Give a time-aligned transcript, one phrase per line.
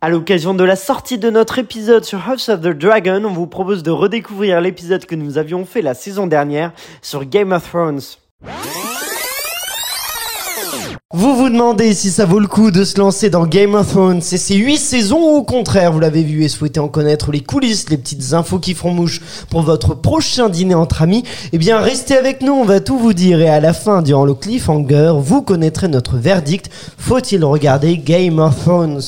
[0.00, 3.48] À l'occasion de la sortie de notre épisode sur House of the Dragon, on vous
[3.48, 6.70] propose de redécouvrir l'épisode que nous avions fait la saison dernière
[7.02, 8.00] sur Game of Thrones.
[11.12, 14.18] Vous vous demandez si ça vaut le coup de se lancer dans Game of Thrones
[14.18, 17.40] et ces 8 saisons ou au contraire vous l'avez vu et souhaitez en connaître les
[17.40, 19.20] coulisses, les petites infos qui font mouche
[19.50, 23.14] pour votre prochain dîner entre amis, eh bien restez avec nous, on va tout vous
[23.14, 26.70] dire et à la fin, durant le cliffhanger, vous connaîtrez notre verdict.
[26.98, 29.00] Faut-il regarder Game of Thrones?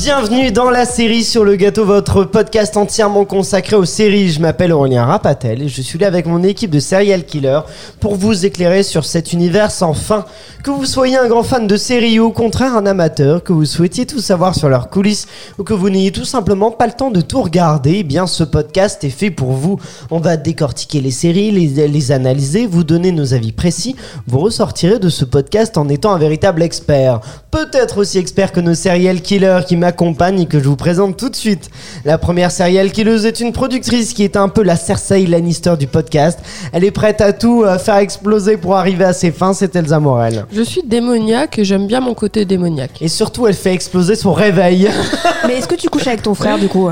[0.00, 4.30] Bienvenue dans la série sur le gâteau, votre podcast entièrement consacré aux séries.
[4.30, 7.60] Je m'appelle Aurélien Rapatel et je suis là avec mon équipe de serial killer
[7.98, 10.24] pour vous éclairer sur cet univers sans fin.
[10.62, 13.64] Que vous soyez un grand fan de séries ou au contraire un amateur, que vous
[13.64, 15.26] souhaitiez tout savoir sur leurs coulisses
[15.58, 18.44] ou que vous n'ayez tout simplement pas le temps de tout regarder, eh bien ce
[18.44, 19.80] podcast est fait pour vous.
[20.12, 23.96] On va décortiquer les séries, les, analyser, vous donner nos avis précis.
[24.28, 27.20] Vous ressortirez de ce podcast en étant un véritable expert.
[27.50, 31.28] Peut-être aussi expert que nos serial killers qui m'accompagnent et que je vous présente tout
[31.28, 31.70] de suite.
[32.04, 35.88] La première serial killeuse est une productrice qui est un peu la Cersei Lannister du
[35.88, 36.38] podcast.
[36.72, 39.98] Elle est prête à tout euh, faire exploser pour arriver à ses fins, c'est Elsa
[39.98, 40.46] Morel.
[40.52, 43.02] Je suis démoniaque et j'aime bien mon côté démoniaque.
[43.02, 44.88] Et surtout, elle fait exploser son réveil.
[45.48, 46.90] Mais est-ce que tu couches avec ton frère du coup?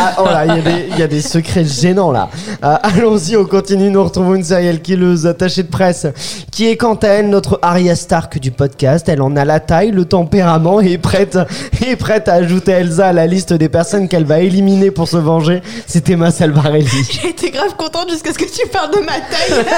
[0.00, 2.28] Ah, oh là, il y a des- il y, a des secrets gênants là.
[2.64, 3.90] Euh, Allons-y, on continue.
[3.90, 6.06] Nous retrouvons une serial killeuse attachée de presse
[6.52, 9.08] qui est quant à elle notre Arya Stark du podcast.
[9.08, 11.38] Elle en a la taille, le tempérament et est prête,
[11.86, 15.16] est prête à ajouter Elsa à la liste des personnes qu'elle va éliminer pour se
[15.16, 15.62] venger.
[15.86, 16.86] C'est Emma Salvarelli.
[17.22, 19.64] J'ai été grave contente jusqu'à ce que tu parles de ma taille.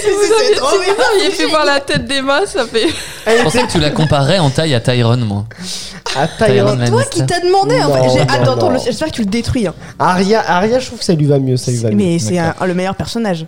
[0.00, 2.86] Si vous aviez, si vous aviez fait voir la tête d'Emma, ça fait.
[3.26, 5.44] Je pensais que tu la comparais en taille à Tyrone, moi.
[6.20, 6.86] À Tyrion Tyrion.
[6.90, 7.98] Toi qui t'as demandé en fait.
[8.00, 8.78] Non, J'ai hâte d'entendre le.
[8.78, 9.66] J'espère que tu le détruis.
[9.66, 9.74] hein.
[9.98, 11.56] Arya, Arya, je trouve que ça lui va mieux.
[11.56, 11.96] Ça lui va mieux.
[11.96, 13.46] Mais c'est un- le meilleur personnage.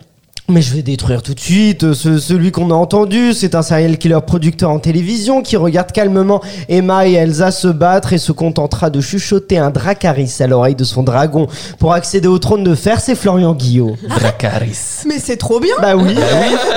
[0.50, 3.32] Mais je vais détruire tout de suite euh, ce- celui qu'on a entendu.
[3.34, 8.12] C'est un serial killer producteur en télévision qui regarde calmement Emma et Elsa se battre
[8.12, 11.46] et se contentera de chuchoter un Dracarys à l'oreille de son dragon
[11.78, 13.00] pour accéder au trône de fer.
[13.00, 13.96] C'est Florian Guillot.
[14.08, 15.05] Dracaris.
[15.06, 15.74] Mais c'est trop bien.
[15.80, 16.14] Bah oui.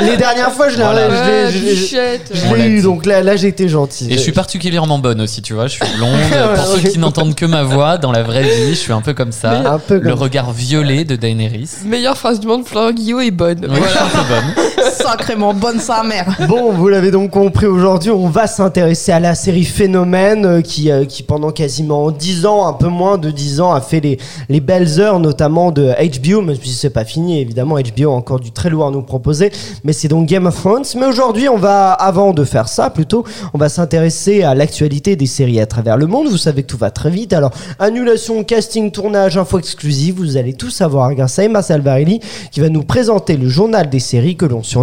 [0.01, 1.09] Les dernières fois, je l'ai Voilà.
[1.49, 2.81] je l'ai- Ouais, je eu.
[2.81, 4.07] Donc là, là j'ai été gentil.
[4.09, 5.67] Et je suis particulièrement bonne aussi, tu vois.
[5.67, 6.11] Je suis blonde.
[6.55, 9.13] Pour ceux qui n'entendent que ma voix, dans la vraie vie, je suis un peu
[9.13, 9.73] comme ça.
[9.73, 11.69] Un peu Le regard violet de Daenerys.
[11.85, 13.62] Meilleure phrase du monde, Florent Guillot est bonne.
[13.69, 16.37] Oui, Sacrément bonne sa mère.
[16.47, 20.91] Bon, vous l'avez donc compris, aujourd'hui on va s'intéresser à la série Phénomène euh, qui,
[20.91, 24.19] euh, qui pendant quasiment 10 ans, un peu moins de 10 ans, a fait les,
[24.49, 28.39] les belles heures notamment de HBO, mais puis c'est pas fini évidemment, HBO a encore
[28.39, 29.51] du très lourd à nous proposer,
[29.83, 30.85] mais c'est donc Game of Thrones.
[30.95, 33.23] Mais aujourd'hui on va, avant de faire ça plutôt,
[33.53, 36.27] on va s'intéresser à l'actualité des séries à travers le monde.
[36.27, 40.53] Vous savez que tout va très vite, alors annulation, casting, tournage, info exclusive, vous allez
[40.53, 42.19] tout savoir grâce à Emma Salvarelli
[42.51, 44.82] qui va nous présenter le journal des séries que l'on surnomme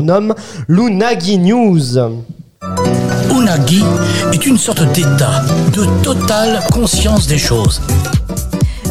[0.69, 1.99] l'Unagi News.
[3.31, 3.83] Unagi
[4.33, 7.81] est une sorte d'état de totale conscience des choses.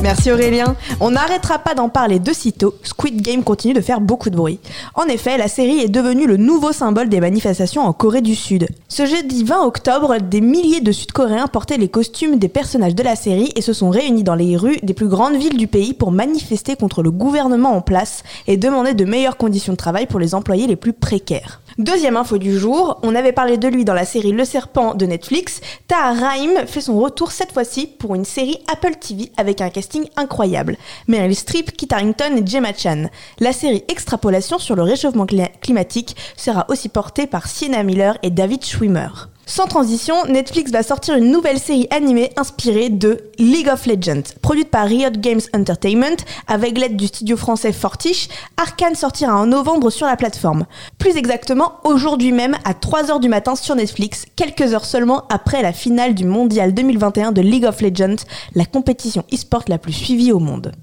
[0.01, 0.77] Merci Aurélien.
[1.01, 2.73] On n'arrêtera pas d'en parler de sitôt.
[2.83, 4.59] Squid Game continue de faire beaucoup de bruit.
[4.95, 8.67] En effet, la série est devenue le nouveau symbole des manifestations en Corée du Sud.
[8.87, 13.17] Ce jeudi 20 octobre, des milliers de Sud-Coréens portaient les costumes des personnages de la
[13.17, 16.11] série et se sont réunis dans les rues des plus grandes villes du pays pour
[16.11, 20.33] manifester contre le gouvernement en place et demander de meilleures conditions de travail pour les
[20.33, 21.59] employés les plus précaires.
[21.77, 25.05] Deuxième info du jour, on avait parlé de lui dans la série Le Serpent de
[25.05, 25.61] Netflix.
[25.87, 29.88] Tahar Rahim fait son retour cette fois-ci pour une série Apple TV avec un casting
[30.15, 30.77] incroyable.
[31.07, 33.09] Meryl Streep, Kit Harington et Gemma Chan.
[33.39, 38.29] La série Extrapolation sur le réchauffement cli- climatique sera aussi portée par Sienna Miller et
[38.29, 39.09] David Schwimmer.
[39.49, 44.35] Sans transition, Netflix va sortir une nouvelle série animée inspirée de League of Legends.
[44.43, 48.27] Produite par Riot Games Entertainment, avec l'aide du studio français Fortiche,
[48.57, 50.67] Arkane sortira en novembre sur la plateforme.
[50.99, 55.73] Plus exactement, aujourd'hui même, à 3h du matin sur Netflix, quelques heures seulement après la
[55.73, 58.23] finale du Mondial 2021 de League of Legends,
[58.53, 60.73] la compétition e-sport la plus suivie au monde.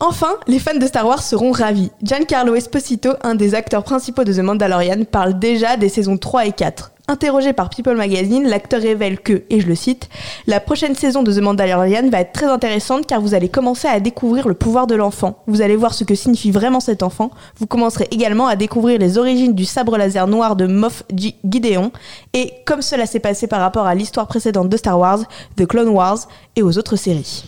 [0.00, 1.92] Enfin, les fans de Star Wars seront ravis.
[2.02, 6.52] Giancarlo Esposito, un des acteurs principaux de The Mandalorian, parle déjà des saisons 3 et
[6.52, 6.90] 4.
[7.06, 10.08] Interrogé par People Magazine, l'acteur révèle que, et je le cite,
[10.46, 14.00] La prochaine saison de The Mandalorian va être très intéressante car vous allez commencer à
[14.00, 15.42] découvrir le pouvoir de l'enfant.
[15.46, 17.30] Vous allez voir ce que signifie vraiment cet enfant.
[17.58, 21.92] Vous commencerez également à découvrir les origines du sabre laser noir de Moff Gi- Gideon.
[22.32, 25.20] Et comme cela s'est passé par rapport à l'histoire précédente de Star Wars,
[25.56, 26.26] The Clone Wars
[26.56, 27.44] et aux autres séries.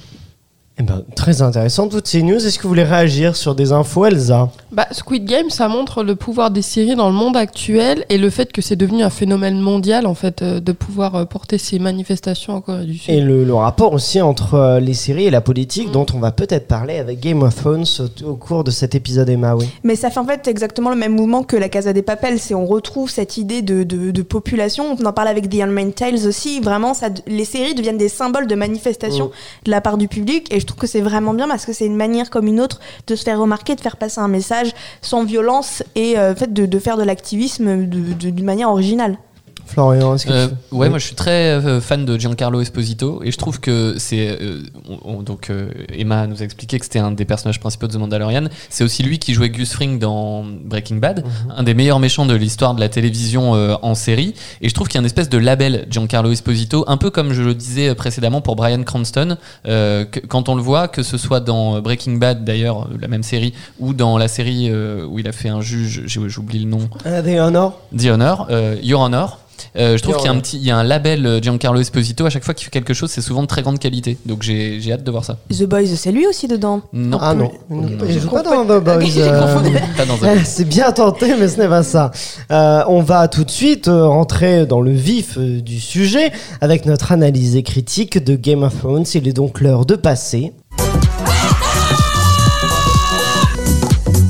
[0.79, 2.37] Eh ben, très intéressant toutes ces news.
[2.37, 4.51] Est-ce que vous voulez réagir sur des infos, Elsa?
[4.73, 8.29] Bah, Squid Game, ça montre le pouvoir des séries dans le monde actuel et le
[8.29, 11.79] fait que c'est devenu un phénomène mondial, en fait, euh, de pouvoir euh, porter ces
[11.79, 13.15] manifestations en Corée du Sud.
[13.15, 16.31] Et le, le rapport aussi entre euh, les séries et la politique, dont on va
[16.31, 19.67] peut-être parler avec Game of Thrones au, au cours de cet épisode, Emma, oui.
[19.83, 22.39] Mais ça fait en fait exactement le même mouvement que la Casa des Papel.
[22.39, 24.95] C'est on retrouve cette idée de, de, de population.
[25.01, 26.61] On en parle avec The Handmaid's Tales aussi.
[26.61, 29.31] Vraiment, ça, les séries deviennent des symboles de manifestation
[29.65, 30.53] de la part du public.
[30.55, 32.81] Et je trouve que c'est vraiment bien parce que c'est une manière comme une autre
[33.07, 36.67] de se faire remarquer, de faire passer un message sans violence et euh, fait de,
[36.67, 39.19] de faire de l'activisme d'une manière originale.
[39.67, 40.89] Florian, est-ce que Euh, tu- ouais, Oui.
[40.91, 44.63] moi je suis très euh, fan de Giancarlo Esposito et je trouve que c'est euh,
[44.89, 45.51] on- on- donc
[45.93, 48.45] Emma nous a expliqué que c'était un des personnages principaux de The Mandalorian.
[48.71, 51.25] C'est aussi lui qui jouait Gus Fring dans Breaking Bad,
[51.55, 54.35] un des meilleurs méchants de l'histoire de la télévision en série.
[54.63, 57.33] Et je trouve qu'il y a une espèce de label Giancarlo Esposito, un peu comme
[57.33, 61.41] je le disais précédemment pour Brian Cranston, que- quand on le voit, que ce soit
[61.41, 65.49] dans Breaking Bad d'ailleurs, la même série, ou dans la série où il a fait
[65.49, 66.89] un juge, j'oublie le nom.
[67.05, 68.49] Ah, The Honor The Honor,
[68.83, 69.41] Your Honor.
[69.77, 70.43] Euh, je trouve qu'il y a un Honor.
[70.43, 72.95] petit, il y a un label euh, Giancarlo Esposito à chaque fois qu'il fait quelque
[72.95, 74.17] chose, c'est souvent de très grande qualité.
[74.27, 75.39] Donc j'ai j'ai hâte de voir ça.
[75.51, 76.83] The Boys, c'est lui aussi dedans.
[76.93, 79.19] Non, Ah non, joue je pas dans The Boys.
[79.19, 79.55] Euh,
[79.97, 80.45] pas dans Eh, un.
[80.45, 82.11] C'est bien tenté, mais ce n'est pas ça.
[82.51, 87.57] Euh, on va tout de suite rentrer dans le vif du sujet avec notre analyse
[87.57, 89.05] et critique de Game of Thrones.
[89.15, 90.53] Il est donc l'heure de passer.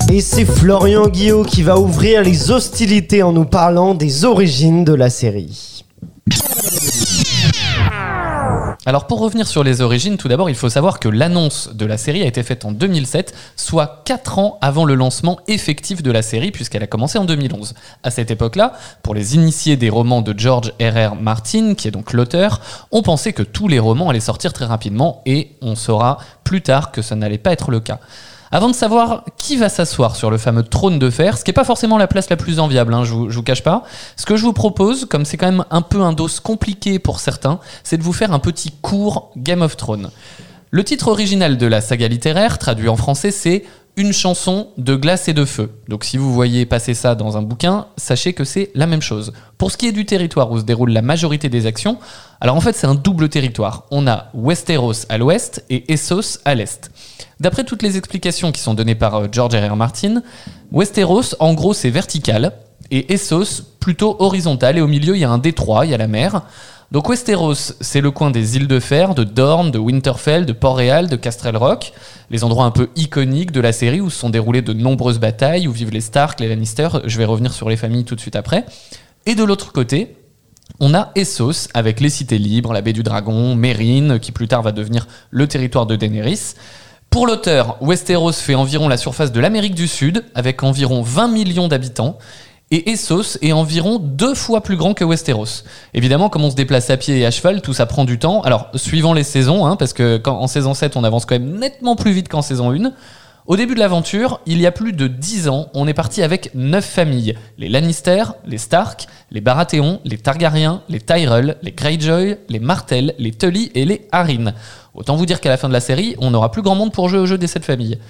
[0.09, 4.95] Et c'est Florian Guillot qui va ouvrir les hostilités en nous parlant des origines de
[4.95, 5.85] la série.
[8.89, 11.99] Alors pour revenir sur les origines, tout d'abord il faut savoir que l'annonce de la
[11.99, 16.23] série a été faite en 2007, soit 4 ans avant le lancement effectif de la
[16.23, 17.75] série puisqu'elle a commencé en 2011.
[18.05, 21.17] À cette époque-là, pour les initiés des romans de George R.R.
[21.17, 22.61] Martin, qui est donc l'auteur,
[22.93, 26.93] on pensait que tous les romans allaient sortir très rapidement et on saura plus tard
[26.93, 27.99] que ça n'allait pas être le cas.
[28.53, 31.55] Avant de savoir qui va s'asseoir sur le fameux trône de fer, ce qui n'est
[31.55, 33.85] pas forcément la place la plus enviable, hein, je, vous, je vous cache pas,
[34.17, 37.21] ce que je vous propose, comme c'est quand même un peu un dos compliqué pour
[37.21, 40.11] certains, c'est de vous faire un petit cours Game of Thrones.
[40.71, 43.65] Le titre original de la saga littéraire, traduit en français, c'est
[43.99, 45.71] Une chanson de glace et de feu.
[45.89, 49.33] Donc si vous voyez passer ça dans un bouquin, sachez que c'est la même chose.
[49.57, 51.97] Pour ce qui est du territoire où se déroule la majorité des actions,
[52.43, 53.87] alors en fait c'est un double territoire.
[53.91, 56.91] On a Westeros à l'ouest et Essos à l'est.
[57.41, 59.77] D'après toutes les explications qui sont données par euh, George R.R.
[59.77, 60.23] Martin,
[60.73, 62.53] Westeros en gros c'est vertical
[62.91, 65.99] et Essos plutôt horizontal et au milieu il y a un détroit, il y a
[65.99, 66.43] la mer.
[66.93, 71.09] Donc Westeros, c'est le coin des îles de fer, de Dorne, de Winterfell, de Port-Réal,
[71.09, 71.93] de Castrel Rock,
[72.31, 75.67] les endroits un peu iconiques de la série où se sont déroulées de nombreuses batailles,
[75.67, 78.37] où vivent les Stark, les Lannister, je vais revenir sur les familles tout de suite
[78.37, 78.65] après.
[79.27, 80.17] Et de l'autre côté,
[80.79, 84.63] on a Essos avec les cités libres, la baie du Dragon, Mérine, qui plus tard
[84.63, 86.55] va devenir le territoire de Daenerys.
[87.11, 91.67] Pour l'auteur, Westeros fait environ la surface de l'Amérique du Sud, avec environ 20 millions
[91.67, 92.19] d'habitants.
[92.73, 95.63] Et Essos est environ deux fois plus grand que Westeros.
[95.95, 98.41] Évidemment, comme on se déplace à pied et à cheval, tout ça prend du temps.
[98.41, 101.95] Alors, suivant les saisons, hein, parce que en saison 7, on avance quand même nettement
[101.95, 102.93] plus vite qu'en saison 1.
[103.47, 106.51] Au début de l'aventure, il y a plus de 10 ans, on est parti avec
[106.57, 107.37] 9 familles.
[107.57, 113.31] Les Lannister, les Stark, les Baratheon, les Targaryens, les Tyrell, les Greyjoy, les Martell, les
[113.31, 114.55] Tully et les Arryn.
[114.95, 117.09] Autant vous dire qu'à la fin de la série, on n'aura plus grand monde pour
[117.09, 118.01] jouer au jeu des 7 familles.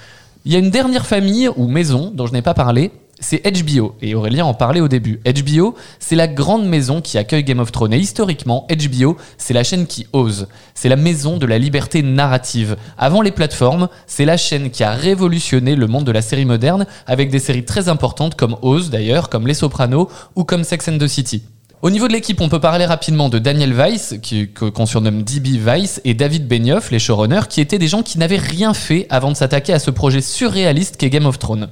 [0.46, 3.94] Il y a une dernière famille ou maison dont je n'ai pas parlé, c'est HBO.
[4.02, 5.20] Et Aurélien en parlait au début.
[5.24, 7.92] HBO, c'est la grande maison qui accueille Game of Thrones.
[7.92, 10.48] Et historiquement, HBO, c'est la chaîne qui ose.
[10.74, 12.76] C'est la maison de la liberté narrative.
[12.98, 16.86] Avant les plateformes, c'est la chaîne qui a révolutionné le monde de la série moderne
[17.06, 20.98] avec des séries très importantes comme Oz d'ailleurs, comme Les Sopranos ou comme Sex and
[20.98, 21.42] the City.
[21.82, 24.14] Au niveau de l'équipe, on peut parler rapidement de Daniel Weiss,
[24.54, 28.38] qu'on surnomme DB Weiss, et David Benioff, les showrunners, qui étaient des gens qui n'avaient
[28.38, 31.68] rien fait avant de s'attaquer à ce projet surréaliste qu'est Game of Thrones.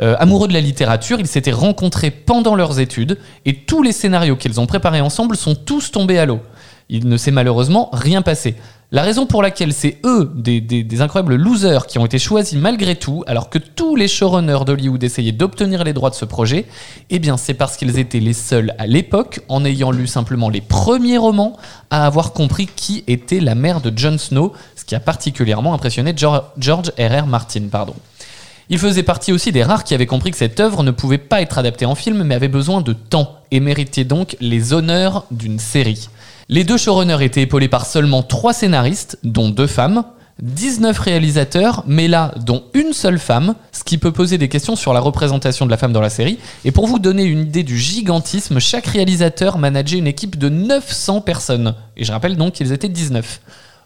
[0.00, 4.36] Euh, amoureux de la littérature, ils s'étaient rencontrés pendant leurs études, et tous les scénarios
[4.36, 6.40] qu'ils ont préparés ensemble sont tous tombés à l'eau.
[6.88, 8.56] Il ne s'est malheureusement rien passé.
[8.92, 13.24] La raison pour laquelle c'est eux, des, incroyables losers, qui ont été choisis malgré tout,
[13.26, 16.66] alors que tous les showrunners d'Hollywood essayaient d'obtenir les droits de ce projet,
[17.10, 21.18] eh c'est parce qu'ils étaient les seuls à l'époque, en ayant lu simplement les premiers
[21.18, 21.56] romans,
[21.90, 26.14] à avoir compris qui était la mère de Jon Snow, ce qui a particulièrement impressionné
[26.16, 27.26] George R.R.
[27.26, 27.68] Martin.
[28.70, 31.42] Il faisait partie aussi des rares qui avaient compris que cette œuvre ne pouvait pas
[31.42, 35.58] être adaptée en film, mais avait besoin de temps, et méritait donc les honneurs d'une
[35.58, 36.08] série.
[36.48, 40.04] Les deux showrunners étaient épaulés par seulement trois scénaristes, dont deux femmes,
[40.42, 44.92] 19 réalisateurs, mais là, dont une seule femme, ce qui peut poser des questions sur
[44.92, 46.38] la représentation de la femme dans la série.
[46.64, 51.20] Et pour vous donner une idée du gigantisme, chaque réalisateur manageait une équipe de 900
[51.20, 51.74] personnes.
[51.96, 53.40] Et je rappelle donc qu'ils étaient 19.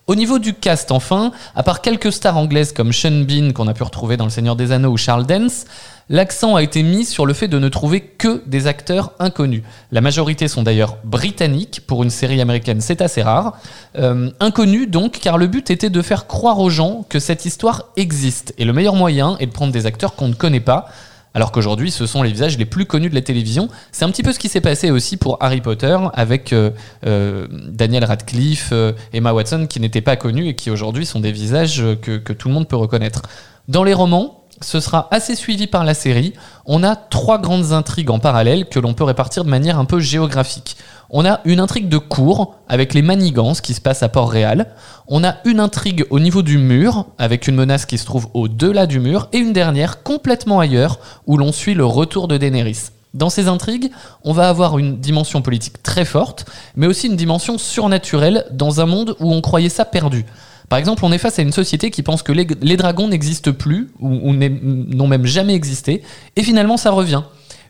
[0.09, 3.75] Au niveau du cast, enfin, à part quelques stars anglaises comme Sean Bean qu'on a
[3.75, 5.67] pu retrouver dans Le Seigneur des Anneaux ou Charles Dance,
[6.09, 9.65] l'accent a été mis sur le fait de ne trouver que des acteurs inconnus.
[9.93, 13.59] La majorité sont d'ailleurs britanniques, pour une série américaine c'est assez rare.
[13.99, 17.91] Euh, inconnus donc, car le but était de faire croire aux gens que cette histoire
[17.99, 18.55] existe.
[18.57, 20.89] Et le meilleur moyen est de prendre des acteurs qu'on ne connaît pas,
[21.35, 23.69] alors qu'aujourd'hui ce sont les visages les plus connus de la télévision.
[23.93, 26.71] C'est un petit peu ce qui s'est passé aussi pour Harry Potter avec euh,
[27.07, 31.33] euh, Daniel Radcliffe, euh, Emma Watson qui n'étaient pas connus et qui aujourd'hui sont des
[31.33, 33.23] visages que tout le monde peut reconnaître.
[33.69, 36.35] Dans les romans, ce sera assez suivi par la série.
[36.67, 40.01] On a trois grandes intrigues en parallèle que l'on peut répartir de manière un peu
[40.01, 40.77] géographique.
[41.11, 44.67] On a une intrigue de cour avec les manigances qui se passent à Port-Réal.
[45.07, 48.87] On a une intrigue au niveau du mur avec une menace qui se trouve au-delà
[48.87, 52.91] du mur et une dernière complètement ailleurs où l'on suit le retour de Daenerys.
[53.15, 53.91] Dans ces intrigues,
[54.23, 56.45] on va avoir une dimension politique très forte,
[56.77, 60.27] mais aussi une dimension surnaturelle dans un monde où on croyait ça perdu.
[60.69, 63.89] Par exemple, on est face à une société qui pense que les, dragons n'existent plus
[64.01, 66.03] ou, n'ont même jamais existé,
[66.37, 67.23] et finalement ça revient.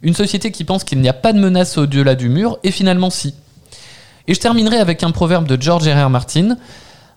[0.03, 3.11] Une société qui pense qu'il n'y a pas de menace au-delà du mur, et finalement
[3.11, 3.35] si.
[4.27, 6.07] Et je terminerai avec un proverbe de George R.
[6.07, 6.11] R.
[6.11, 6.57] Martin.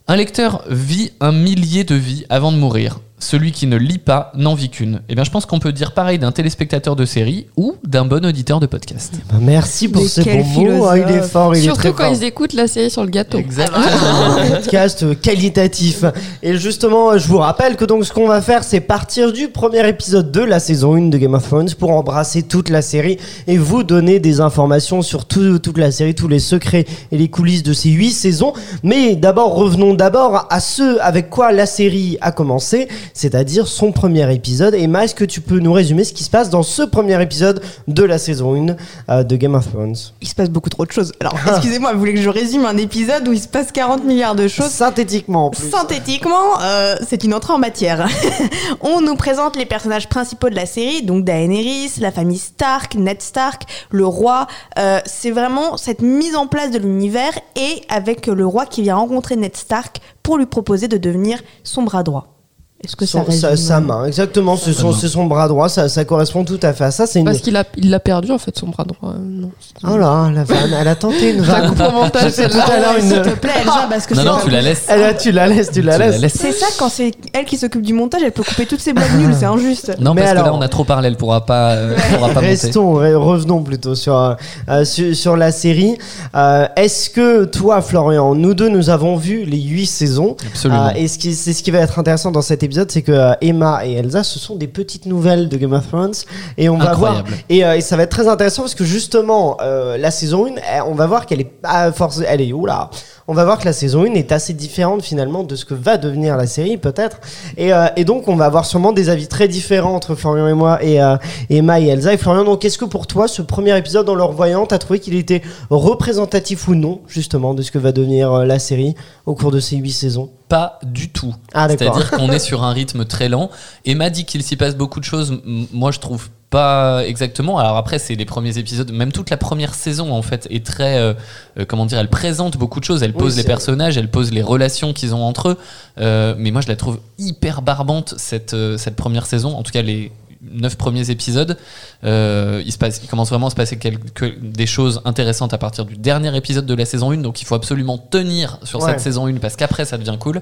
[0.07, 2.99] Un lecteur vit un millier de vies avant de mourir.
[3.23, 5.01] Celui qui ne lit pas n'en vit qu'une.
[5.07, 8.25] Et bien, je pense qu'on peut dire pareil d'un téléspectateur de série ou d'un bon
[8.25, 9.13] auditeur de podcast.
[9.31, 10.85] Bah, merci pour Mais bons mots.
[10.87, 12.13] Ah, il est fort, il est Surtout très quand fort.
[12.15, 13.37] ils écoutent la série sur le gâteau.
[13.37, 16.03] un podcast qualitatif.
[16.41, 19.87] Et justement, je vous rappelle que donc ce qu'on va faire, c'est partir du premier
[19.87, 23.57] épisode de la saison 1 de Game of Thrones pour embrasser toute la série et
[23.57, 27.63] vous donner des informations sur tout- toute la série, tous les secrets et les coulisses
[27.63, 28.53] de ces 8 saisons.
[28.83, 34.33] Mais d'abord, revenons d'abord à ce avec quoi la série a commencé, c'est-à-dire son premier
[34.33, 34.73] épisode.
[34.75, 37.61] Emma, est-ce que tu peux nous résumer ce qui se passe dans ce premier épisode
[37.87, 38.75] de la saison 1
[39.09, 41.11] euh, de Game of Thrones Il se passe beaucoup trop de choses.
[41.19, 44.35] Alors, excusez-moi, vous voulez que je résume un épisode où il se passe 40 milliards
[44.35, 44.69] de choses?
[44.69, 45.69] Synthétiquement en plus.
[45.69, 48.07] Synthétiquement, euh, c'est une entrée en matière.
[48.81, 53.21] On nous présente les personnages principaux de la série, donc Daenerys, la famille Stark, Ned
[53.21, 54.47] Stark, le roi.
[54.77, 58.95] Euh, c'est vraiment cette mise en place de l'univers et avec le roi qui vient
[58.95, 62.40] rencontrer Ned Stark pour lui proposer de devenir son bras droit.
[62.83, 63.23] Est-ce que ça
[63.55, 66.85] sa, main, exactement, c'est son, c'est son bras droit, ça, ça correspond tout à fait
[66.85, 67.05] à ça.
[67.05, 67.25] C'est une...
[67.25, 69.11] Parce qu'il a, il l'a perdu en fait son bras droit.
[69.13, 69.51] Euh, non.
[69.83, 71.69] Oh là, la vanne, elle a tenté une la vanne.
[71.69, 74.27] coupe au montage, tout à l'heure une- S'il te plaît, Elsa, parce que Non, c'est
[74.29, 74.85] non, tu la laisses.
[74.89, 76.33] Elle a- tu la laisses, tu la Tu la laisses.
[76.35, 79.13] C'est ça, quand c'est elle qui s'occupe du montage, elle peut couper toutes ses blagues
[79.15, 79.95] nulles, c'est injuste.
[79.99, 82.29] Non, Mais parce que là, alors- on a trop parlé, elle pourra pas, euh, pourra
[82.29, 82.47] pas monter.
[82.47, 84.33] Restons, re- revenons plutôt sur, euh,
[84.69, 85.97] euh, sur, sur la série.
[86.35, 90.35] Euh, Est-ce que toi, Florian, nous deux, nous avons vu les huit saisons?
[90.47, 90.87] Absolument.
[90.87, 93.11] Euh, et ce qui, c'est ce qui va être intéressant dans cet épisode, c'est que
[93.11, 96.13] euh, Emma et Elsa, ce sont des petites nouvelles de Game of Thrones,
[96.57, 97.11] et on va voir.
[97.17, 97.43] Incroyable.
[97.49, 100.49] Et, euh, et ça va être très intéressant parce que justement, euh, la saison 1,
[100.49, 102.89] eh, on va voir qu'elle est pas forcément, elle est oula.
[103.27, 105.97] On va voir que la saison 1 est assez différente finalement de ce que va
[105.97, 107.21] devenir la série peut-être.
[107.55, 110.53] Et, euh, et donc on va avoir sûrement des avis très différents entre Florian et
[110.53, 111.15] moi et euh,
[111.49, 112.13] Emma et Elsa.
[112.13, 114.99] Et Florian, donc est-ce que pour toi ce premier épisode en le revoyant, t'as trouvé
[114.99, 119.35] qu'il était représentatif ou non justement de ce que va devenir euh, la série au
[119.35, 120.29] cours de ces 8 saisons?
[120.51, 121.33] Pas du tout.
[121.53, 121.69] Ah.
[121.69, 123.49] C'est-à-dire qu'on est sur un rythme très lent.
[123.85, 125.41] Emma dit qu'il s'y passe beaucoup de choses.
[125.45, 127.57] Moi, je trouve pas exactement.
[127.57, 128.91] Alors après, c'est les premiers épisodes.
[128.91, 130.97] Même toute la première saison, en fait, est très.
[130.97, 131.13] euh,
[131.57, 133.01] euh, comment dire Elle présente beaucoup de choses.
[133.01, 135.57] Elle Oui, pose les personnages, elle pose les relations qu'ils ont entre eux.
[136.01, 139.55] Euh, mais moi, je la trouve hyper barbante, cette, cette première saison.
[139.55, 140.11] En tout cas, les
[140.43, 141.57] neuf premiers épisodes.
[142.03, 145.57] Euh, il, se passe, il commence vraiment à se passer quelques, des choses intéressantes à
[145.57, 147.17] partir du dernier épisode de la saison 1.
[147.17, 148.91] Donc il faut absolument tenir sur Ouais.
[148.91, 150.41] cette saison 1 parce qu'après ça devient cool.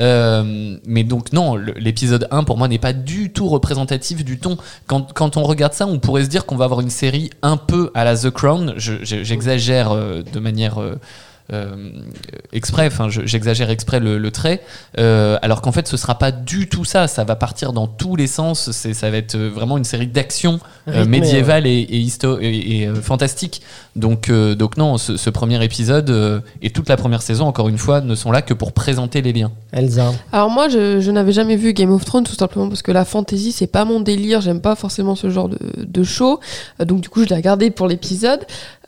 [0.00, 4.56] Euh, mais donc non, l'épisode 1 pour moi n'est pas du tout représentatif du ton.
[4.86, 7.56] Quand, quand on regarde ça, on pourrait se dire qu'on va avoir une série un
[7.56, 8.74] peu à la The Crown.
[8.76, 10.80] Je- je- J'exagère euh, de manière...
[10.80, 10.96] euh,
[11.52, 11.74] euh,
[12.52, 14.62] exprès, enfin je- j'exagère exprès le, le trait,
[14.98, 18.16] euh, alors qu'en fait ce sera pas du tout ça, ça va partir dans tous
[18.16, 20.58] les sens, ça va être euh, vraiment une série d'action
[20.88, 23.60] euh, Rythmé, médiévale et, et, histo- et- et, euh, fantastique.
[23.96, 27.68] Donc, euh, donc non, ce, ce premier épisode euh, et toute la première saison, encore
[27.68, 29.52] une fois, ne sont là que pour présenter les liens.
[29.72, 30.12] Elsa.
[30.32, 33.04] Alors moi, je, je n'avais jamais vu Game of Thrones tout simplement parce que la
[33.04, 34.40] fantasy c'est pas mon délire.
[34.40, 36.40] J'aime pas forcément ce genre de, de show.
[36.80, 38.40] Donc du coup, je l'ai regardé pour l'épisode.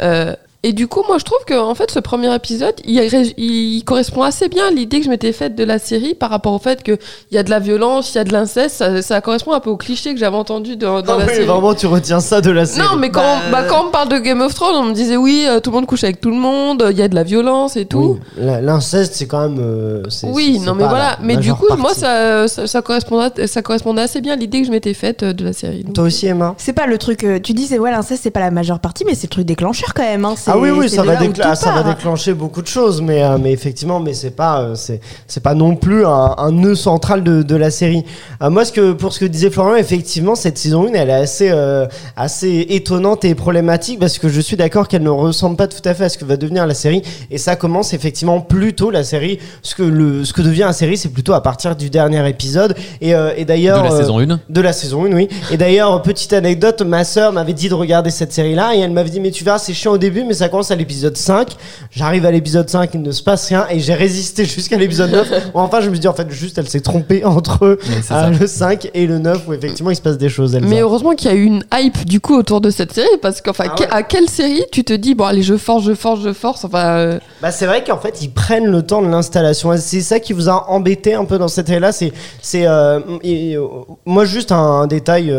[0.02, 4.22] Euh, et du coup, moi, je trouve que en fait, ce premier épisode, il, correspond
[4.22, 6.82] assez bien à l'idée que je m'étais faite de la série par rapport au fait
[6.82, 6.98] qu'il
[7.30, 8.76] y a de la violence, il y a de l'inceste.
[8.76, 11.32] Ça, ça correspond un peu au cliché que j'avais entendu dans, dans Ah la oui,
[11.34, 11.46] série.
[11.46, 12.86] vraiment, tu retiens ça de la série.
[12.86, 13.20] Non, mais quand,
[13.52, 15.70] Bah, bah, quand on parle de Game of Thrones, on me disait oui, euh, tout
[15.70, 18.18] le monde couche avec tout le monde, il y a de la violence et tout.
[18.36, 19.58] Oui, L'inceste, c'est quand même.
[19.60, 21.18] euh, Oui, non, mais voilà.
[21.22, 24.66] Mais du coup, moi, ça, ça, ça correspondait, ça correspondait assez bien à l'idée que
[24.66, 25.84] je m'étais faite euh, de la série.
[25.84, 26.54] Donc, Toi aussi, Emma?
[26.58, 27.22] C'est pas le truc.
[27.24, 29.46] euh, tu dis, c'est ouais, l'inceste, c'est pas la majeure partie, mais c'est le truc
[29.46, 30.24] déclencheur quand même.
[30.24, 30.34] Hein.
[30.46, 30.52] C'est.
[30.52, 31.08] Ah oui, oui, c'est ça de
[31.42, 35.00] va, ça déclencher beaucoup de choses, mais, euh, mais effectivement, mais c'est pas, euh, c'est,
[35.26, 38.04] c'est pas non plus un, un nœud central de, de la série.
[38.42, 41.12] Euh, moi, ce que, pour ce que disait Florian, effectivement, cette saison 1, elle est
[41.12, 41.86] assez, euh,
[42.16, 45.94] assez étonnante et problématique parce que je suis d'accord qu'elle ne ressemble pas tout à
[45.94, 47.02] fait à ce que va devenir la série.
[47.30, 49.38] Et ça commence effectivement plus tôt la série.
[49.62, 52.76] Ce que, le, ce que devient la série, c'est plutôt à partir du dernier épisode.
[53.00, 53.82] Et, euh, et De d'ailleurs.
[53.82, 54.40] la euh, saison 1.
[54.48, 55.28] de la saison 1, oui.
[55.50, 59.10] Et d'ailleurs, petite anecdote, ma sœur m'avait dit de regarder cette série-là et elle m'avait
[59.10, 61.56] dit, mais tu verras, c'est chiant au début, mais ça commence à l'épisode 5.
[61.90, 65.32] J'arrive à l'épisode 5, il ne se passe rien et j'ai résisté jusqu'à l'épisode 9.
[65.54, 68.46] Où enfin, je me suis dit, en fait, juste, elle s'est trompée entre euh, le
[68.46, 70.54] 5 et le 9 où effectivement il se passe des choses.
[70.54, 70.66] Elsa.
[70.66, 73.40] Mais heureusement qu'il y a eu une hype du coup autour de cette série parce
[73.40, 73.86] qu'enfin Ah ouais.
[73.90, 76.98] à quelle série tu te dis bon allez je force je force je force enfin
[76.98, 79.72] euh, Bah c'est vrai qu'en fait ils prennent le temps de l'installation.
[79.78, 81.92] C'est ça qui vous a embêté un peu dans cette série là.
[81.92, 83.66] C'est c'est euh, et, euh,
[84.04, 85.34] moi juste un, un détail,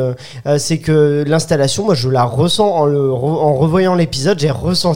[0.58, 4.87] c'est que l'installation, moi je la ressens en le en revoyant l'épisode, j'ai ressenti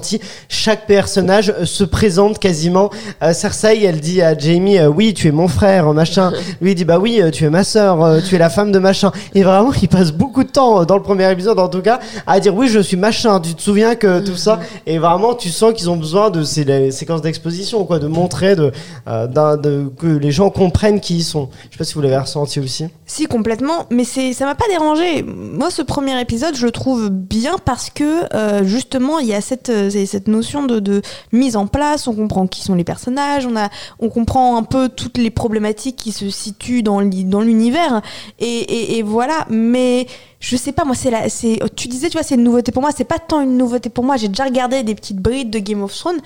[0.50, 2.89] chaque personnage se présente quasiment.
[3.24, 6.31] Euh, Cersei, elle dit à Jamie, euh, oui tu es mon frère, machin.
[6.62, 8.71] Lui il dit bah oui euh, tu es ma sœur, euh, tu es la femme
[8.71, 9.12] de machin.
[9.36, 12.39] Et vraiment il passe beaucoup de temps dans le premier épisode en tout cas à
[12.39, 13.39] dire oui je suis machin.
[13.39, 14.60] Tu te souviens que tout ça?
[14.86, 18.71] Et vraiment tu sens qu'ils ont besoin de ces séquences d'exposition quoi, de montrer de,
[19.07, 21.50] euh, que les gens comprennent qui ils sont.
[21.65, 22.86] Je sais pas si vous l'avez ressenti aussi.
[23.05, 25.24] Si complètement, mais c'est ça m'a pas dérangé.
[25.24, 29.41] Moi, ce premier épisode, je le trouve bien parce que euh, justement, il y a
[29.41, 32.07] cette c'est- cette notion de, de mise en place.
[32.07, 33.45] On comprend qui sont les personnages.
[33.45, 33.69] On a
[34.00, 38.01] on comprend un peu toutes les problématiques qui se situent dans l'univers.
[38.39, 39.45] Et, et voilà.
[39.50, 40.07] Mais
[40.41, 42.81] je sais pas, moi, c'est la, c'est, tu disais, tu vois, c'est une nouveauté pour
[42.81, 42.91] moi.
[42.95, 44.17] C'est pas tant une nouveauté pour moi.
[44.17, 46.17] J'ai déjà regardé des petites brides de Game of Thrones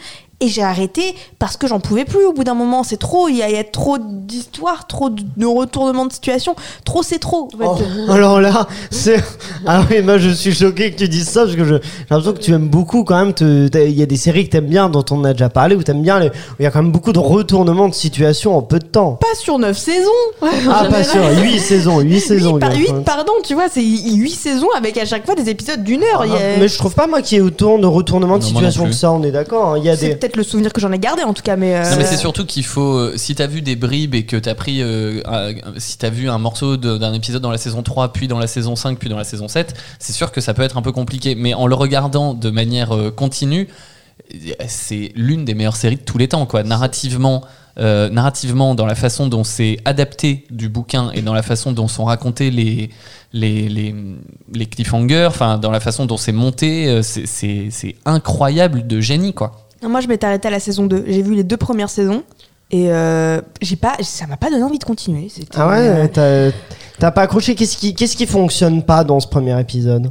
[0.42, 2.84] et j'ai arrêté parce que j'en pouvais plus au bout d'un moment.
[2.84, 6.56] C'est trop, il y, a- il y a trop d'histoires, trop de retournements de situation.
[6.86, 7.50] Trop, c'est trop.
[7.54, 7.84] en fait.
[8.08, 9.22] Oh, alors là, c'est.
[9.68, 11.80] Ah oui, moi je suis choqué que tu dises ça parce que j'ai
[12.10, 13.34] l'impression que tu aimes beaucoup quand même.
[13.42, 16.04] Il y a des séries que t'aimes bien, dont on a déjà parlé, où t'aimes
[16.04, 16.20] bien.
[16.20, 16.30] les-
[16.60, 19.14] Il y a quand même beaucoup de retournements de situation en peu de temps.
[19.20, 20.10] Pas sur 9 saisons.
[20.70, 22.54] Ah, pas sûr, 8 saisons, 8 saisons.
[22.56, 23.04] Huit par Game of 8, Thrones.
[23.06, 23.82] pardon, tu vois, c'est
[24.14, 26.26] 8 saisons avec à chaque fois des épisodes d'une heure.
[26.26, 28.38] Il y a- Ah, Mais je trouve pas moi qu'il y ait autant de retournements
[28.38, 29.74] de Non, situation que ça, on est d'accord.
[29.74, 29.78] hein.
[29.78, 30.16] Il y a C'est des.
[30.16, 31.76] peut-être le souvenir que j'en ai gardé en tout cas, mais.
[31.76, 34.38] euh, Non mais c'est surtout qu'il faut, euh, si t'as vu des bribes et que
[34.38, 38.14] t'as pris, euh, un- si t'as vu un morceau d'un épisode dans la saison 3,
[38.14, 40.62] puis dans la saison 5, puis dans la saison 7, c'est sûr que ça peut
[40.64, 41.36] être un peu compliqué.
[41.36, 43.68] Mais en le regardant de manière euh, continue,
[44.68, 46.64] c'est l'une des meilleures séries de tous les temps, quoi.
[46.64, 47.44] Narrativement,
[47.78, 51.88] euh, narrativement, dans la façon dont c'est adapté du bouquin et dans la façon dont
[51.88, 52.90] sont racontés les
[53.34, 53.94] les, les,
[54.54, 59.68] les cliffhangers, enfin dans la façon dont c'est monté, euh, c'est- incroyable de génie, quoi.
[59.84, 61.04] Moi, je m'étais arrêtée à la saison 2.
[61.08, 62.24] J'ai vu les deux premières saisons.
[62.72, 65.28] Et euh, j'ai pas, ça m'a pas donné envie de continuer.
[65.54, 66.52] Ah euh, ouais, t'as-
[66.98, 67.54] t'as pas accroché.
[67.56, 70.10] Qu'est-ce qui, qu'est-ce qui fonctionne pas dans ce premier épisode?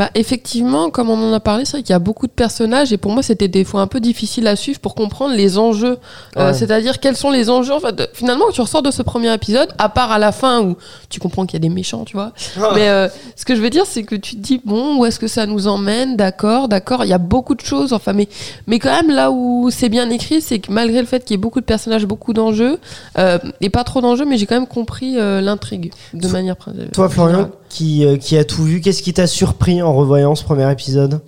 [0.00, 2.90] Bah effectivement comme on en a parlé c'est vrai qu'il y a beaucoup de personnages
[2.90, 5.98] et pour moi c'était des fois un peu difficile à suivre pour comprendre les enjeux
[6.38, 9.32] Euh, c'est-à-dire quels sont les enjeux en fait, de- finalement tu ressors de ce premier
[9.34, 10.76] épisode à part à la fin où
[11.10, 12.32] tu comprends qu'il y a des méchants tu vois
[12.76, 15.18] mais euh, ce que je veux dire, c'est que tu te dis, bon, où est-ce
[15.18, 16.16] que ça nous emmène?
[16.16, 17.92] D'accord, d'accord, il y a beaucoup de choses.
[17.92, 18.28] Enfin, mais,
[18.66, 21.38] mais quand même, là où c'est bien écrit, c'est que malgré le fait qu'il y
[21.38, 22.78] ait beaucoup de personnages, beaucoup d'enjeux,
[23.18, 26.56] euh, et pas trop d'enjeux, mais j'ai quand même compris l'intrigue de manière
[26.92, 27.50] Toi, Florian.
[27.70, 31.22] Qui, euh, qui a tout vu, qu'est-ce qui t'a surpris en revoyant ce premier épisode?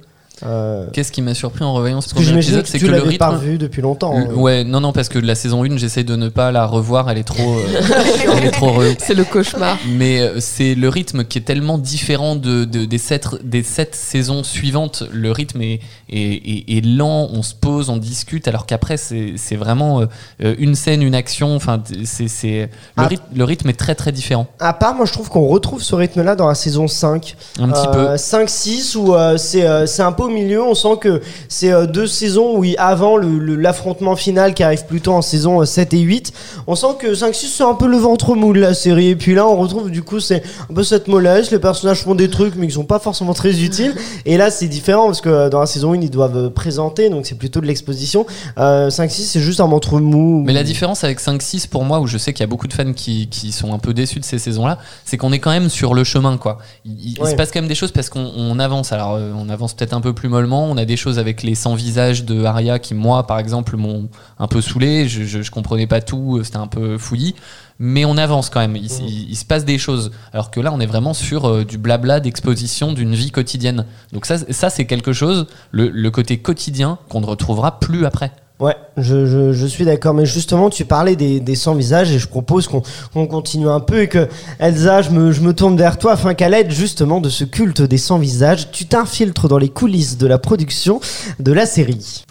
[0.44, 2.78] Euh, Qu'est-ce qui m'a surpris en revoyant ce Parce que premier j'imagine épisode, que c'est
[2.78, 3.44] tu que le l'avais pas rythme.
[3.44, 4.18] vu depuis longtemps.
[4.18, 4.34] Le- hein.
[4.34, 7.18] Ouais, non, non, parce que la saison 1, j'essaye de ne pas la revoir, elle
[7.18, 7.80] est trop, euh,
[8.36, 8.80] elle est trop.
[8.98, 9.78] C'est le cauchemar.
[9.88, 13.94] Mais euh, c'est le rythme qui est tellement différent de, de- des, sept, des sept
[13.94, 15.04] saisons suivantes.
[15.12, 19.56] Le rythme est, est, est- est lent, on se pose, on discute, alors qu'après, c'est
[19.56, 20.06] vraiment euh,
[20.44, 21.54] euh, une scène, une action.
[21.54, 23.06] Enfin, c'est le, Ah.
[23.06, 24.46] rythme, le rythme est très très différent.
[24.58, 27.36] À part, moi je trouve qu'on retrouve ce rythme-là dans la saison 5.
[27.60, 28.16] Un petit peu.
[28.16, 30.62] 5-6 où euh, c'est euh, c'est un peu au milieu.
[30.62, 35.12] On sent que c'est euh, deux saisons où il- avant l'affrontement final qui arrive plutôt
[35.12, 36.32] en saison euh, 7 et 8,
[36.66, 39.08] on sent que 5-6 c'est un peu le ventre mou de la série.
[39.08, 41.50] Et puis là on retrouve du coup c'est un peu cette mollesse.
[41.50, 43.94] Les personnages font des trucs mais qui sont pas forcément très utiles.
[44.26, 47.08] Et là c'est différent parce que euh, dans la saison 1 ils doivent euh, présenter
[47.10, 48.26] donc c'est plutôt de l'exposition.
[48.58, 50.42] Euh, 5-6 c'est juste un ventre mou.
[50.46, 52.72] Mais la différence avec 5-6 pour moi, où je sais qu'il y a beaucoup de
[52.72, 55.68] fans qui, qui sont un peu déçus de ces saisons-là, c'est qu'on est quand même
[55.68, 56.58] sur le chemin, quoi.
[56.84, 57.30] Il, il- il Ouais.
[57.30, 58.92] se passe quand même des choses parce qu'on on avance.
[58.92, 60.66] Alors, euh, on avance peut-être un peu plus mollement.
[60.70, 64.08] On a des choses avec les sans visages de Arya qui, moi, par exemple, m'ont
[64.38, 65.08] un peu saoulé.
[65.08, 66.38] Je, comprenais pas tout.
[66.38, 67.34] euh, C'était un peu fouillis.
[67.78, 68.76] Mais on avance quand même.
[68.76, 70.12] Il, se passe des choses.
[70.32, 73.86] Alors que là, on est vraiment sur euh, du blabla d'exposition d'une vie quotidienne.
[74.12, 78.32] Donc ça, c'est quelque chose, le côté quotidien qu'on ne retrouvera plus après.
[78.62, 80.14] Ouais, je, je, suis d'accord.
[80.14, 83.80] Mais justement, tu parlais des, des sans visages et je propose qu'on qu'on continue un
[83.80, 84.28] peu et que
[84.60, 87.82] Elsa, je me, je me tourne vers toi afin qu'à l'aide justement de ce culte
[87.82, 91.00] des sans visages, tu t'infiltres dans les coulisses de la production
[91.40, 92.24] de la série.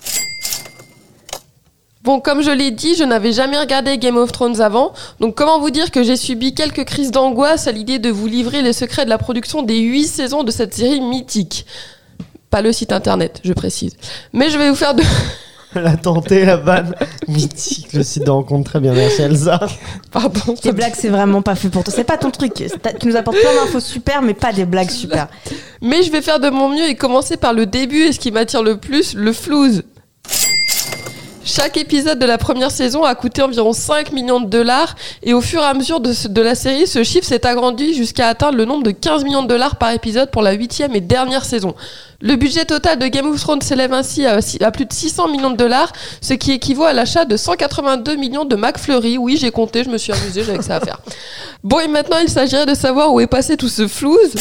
[2.01, 5.59] Bon, comme je l'ai dit, je n'avais jamais regardé Game of Thrones avant, donc comment
[5.59, 9.03] vous dire que j'ai subi quelques crises d'angoisse à l'idée de vous livrer les secrets
[9.03, 11.65] de la production des 8 saisons de cette série mythique?
[12.49, 13.97] Pas le site internet, je précise.
[14.31, 15.03] Mais je vais vous faire de...
[15.75, 16.93] La tentée, la vanne,
[17.29, 18.71] mythique, le site de rencontre.
[18.71, 19.59] Très bien, merci Elsa.
[20.11, 20.55] Pardon.
[20.65, 21.93] Les blagues, c'est vraiment pas fait pour toi.
[21.95, 22.53] C'est pas ton truc.
[22.55, 25.27] Tu nous apportes plein d'infos super, mais pas des blagues super.
[25.81, 28.31] Mais je vais faire de mon mieux et commencer par le début et ce qui
[28.31, 29.83] m'attire le plus, le flouze.
[31.53, 35.41] Chaque épisode de la première saison a coûté environ 5 millions de dollars et au
[35.41, 38.83] fur et à mesure de, la série, ce chiffre s'est agrandi jusqu'à atteindre le nombre
[38.83, 41.75] de 15 millions de dollars par épisode pour la huitième et dernière saison.
[42.21, 45.51] Le budget total de Game of Thrones s'élève ainsi à, à plus de 600 millions
[45.51, 49.17] de dollars, ce qui équivaut à l'achat de 182 millions de McFlurry.
[49.17, 51.01] Oui, j'ai compté, je me suis amusé, j'avais que ça à faire.
[51.65, 54.35] Bon, et maintenant, il s'agirait de savoir où est passé tout ce flouze.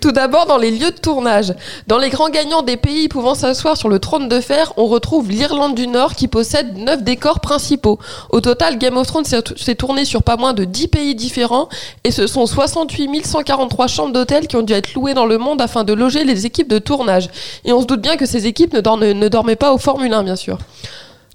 [0.00, 1.54] Tout d'abord dans les lieux de tournage.
[1.86, 5.30] Dans les grands gagnants des pays pouvant s'asseoir sur le trône de fer, on retrouve
[5.30, 7.98] l'Irlande du Nord qui possède 9 décors principaux.
[8.30, 11.68] Au total, Game of Thrones s'est tourné sur pas moins de 10 pays différents
[12.04, 15.60] et ce sont 68 143 chambres d'hôtel qui ont dû être louées dans le monde
[15.60, 17.28] afin de loger les équipes de tournage.
[17.64, 20.22] Et on se doute bien que ces équipes ne, ne dormaient pas au Formule 1
[20.22, 20.58] bien sûr.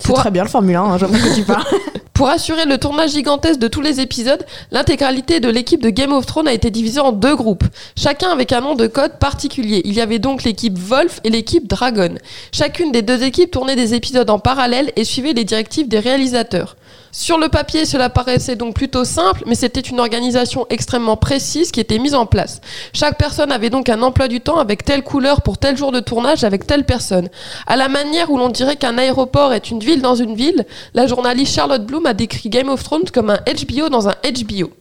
[0.02, 1.64] C'est Pour- très bien le Formule 1, hein, j'aime que tu parles.
[2.14, 6.26] Pour assurer le tournage gigantesque de tous les épisodes, l'intégralité de l'équipe de Game of
[6.28, 7.64] Thrones a été divisée en deux groupes,
[7.98, 9.82] chacun avec un nom de code particulier.
[9.86, 12.14] Il y avait donc l'équipe Wolf et l'équipe Dragon.
[12.52, 16.76] Chacune des deux équipes tournait des épisodes en parallèle et suivait les directives des réalisateurs.
[17.14, 21.82] Sur le papier, cela paraissait donc plutôt simple, mais c'était une organisation extrêmement précise qui
[21.82, 22.62] était mise en place.
[22.94, 26.00] Chaque personne avait donc un emploi du temps avec telle couleur pour tel jour de
[26.00, 27.28] tournage avec telle personne.
[27.68, 31.06] À la manière où l'on dirait qu'un aéroport est une ville dans une ville, la
[31.06, 34.72] journaliste Charlotte Bloom a décrit Game of Thrones comme un HBO dans un HBO.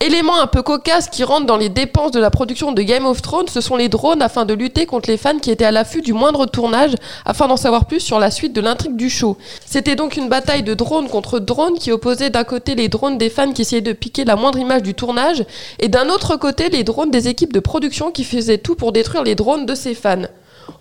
[0.00, 3.22] Élément un peu cocasse qui rentre dans les dépenses de la production de Game of
[3.22, 6.02] Thrones, ce sont les drones afin de lutter contre les fans qui étaient à l'affût
[6.02, 9.38] du moindre tournage afin d'en savoir plus sur la suite de l'intrigue du show.
[9.64, 13.30] C'était donc une bataille de drones contre drones qui opposait d'un côté les drones des
[13.30, 15.44] fans qui essayaient de piquer la moindre image du tournage
[15.78, 19.22] et d'un autre côté les drones des équipes de production qui faisaient tout pour détruire
[19.22, 20.26] les drones de ces fans.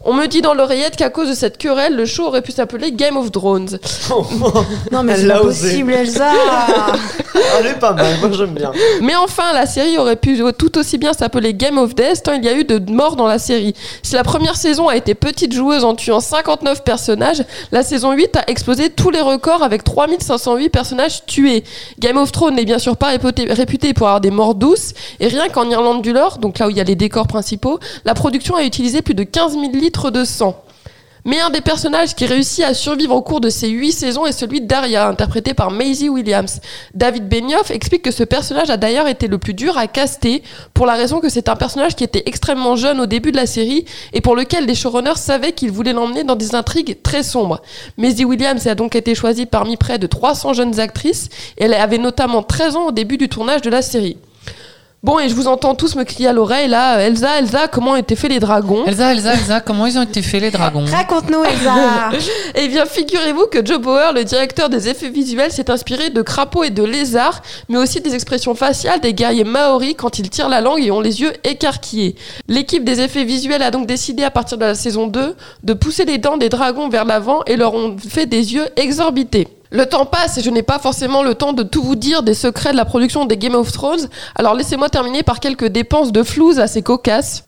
[0.06, 2.92] On me dit dans l'oreillette qu'à cause de cette querelle, le show aurait pu s'appeler
[2.92, 3.80] Game of Drones.
[4.92, 6.32] Non, mais Elle c'est pas possible, Elsa.
[7.60, 8.72] Elle est pas mal, moi j'aime bien.
[9.02, 12.44] Mais enfin, la série aurait pu tout aussi bien s'appeler Game of Death tant il
[12.44, 13.74] y a eu de morts dans la série.
[14.02, 18.36] Si la première saison a été petite joueuse en tuant 59 personnages, la saison 8
[18.38, 21.64] a explosé tous les records avec 3508 personnages tués.
[22.00, 25.28] Game of Thrones n'est bien sûr pas réputé, réputé pour avoir des morts douces, et
[25.28, 28.14] rien qu'en Irlande du Nord, donc là où il y a les décors principaux, la
[28.14, 30.64] production a utilisé plus de 15 000 litres de sang.
[31.26, 34.34] Mais un des personnages qui réussit à survivre au cours de ces huit saisons est
[34.34, 36.60] celui d'Arya, interprété par Maisie Williams.
[36.94, 40.86] David Benioff explique que ce personnage a d'ailleurs été le plus dur à caster, pour
[40.86, 43.86] la raison que c'est un personnage qui était extrêmement jeune au début de la série,
[44.12, 47.62] et pour lequel les showrunners savaient qu'ils voulaient l'emmener dans des intrigues très sombres.
[47.98, 52.00] Maisie Williams a donc été choisie parmi près de 300 jeunes actrices, et elle avait
[52.00, 54.18] notamment 13 ans au début du tournage de la série.
[55.04, 57.96] Bon, et je vous entends tous me crier à l'oreille là, Elsa, Elsa, comment ont
[57.98, 61.44] été faits les dragons Elsa, Elsa, Elsa, comment ils ont été faits les dragons Raconte-nous,
[61.44, 61.74] Elsa.
[62.56, 66.64] Eh bien, figurez-vous que Joe Bauer, le directeur des effets visuels, s'est inspiré de crapauds
[66.64, 70.62] et de lézards, mais aussi des expressions faciales des guerriers maoris quand ils tirent la
[70.62, 72.16] langue et ont les yeux écarquillés.
[72.48, 76.06] L'équipe des effets visuels a donc décidé à partir de la saison 2 de pousser
[76.06, 79.50] les dents des dragons vers l'avant et leur ont fait des yeux exorbités.
[79.74, 82.36] Le temps passe et je n'ai pas forcément le temps de tout vous dire des
[82.36, 86.22] secrets de la production des Game of Thrones, alors laissez-moi terminer par quelques dépenses de
[86.22, 87.44] flouze assez cocasses.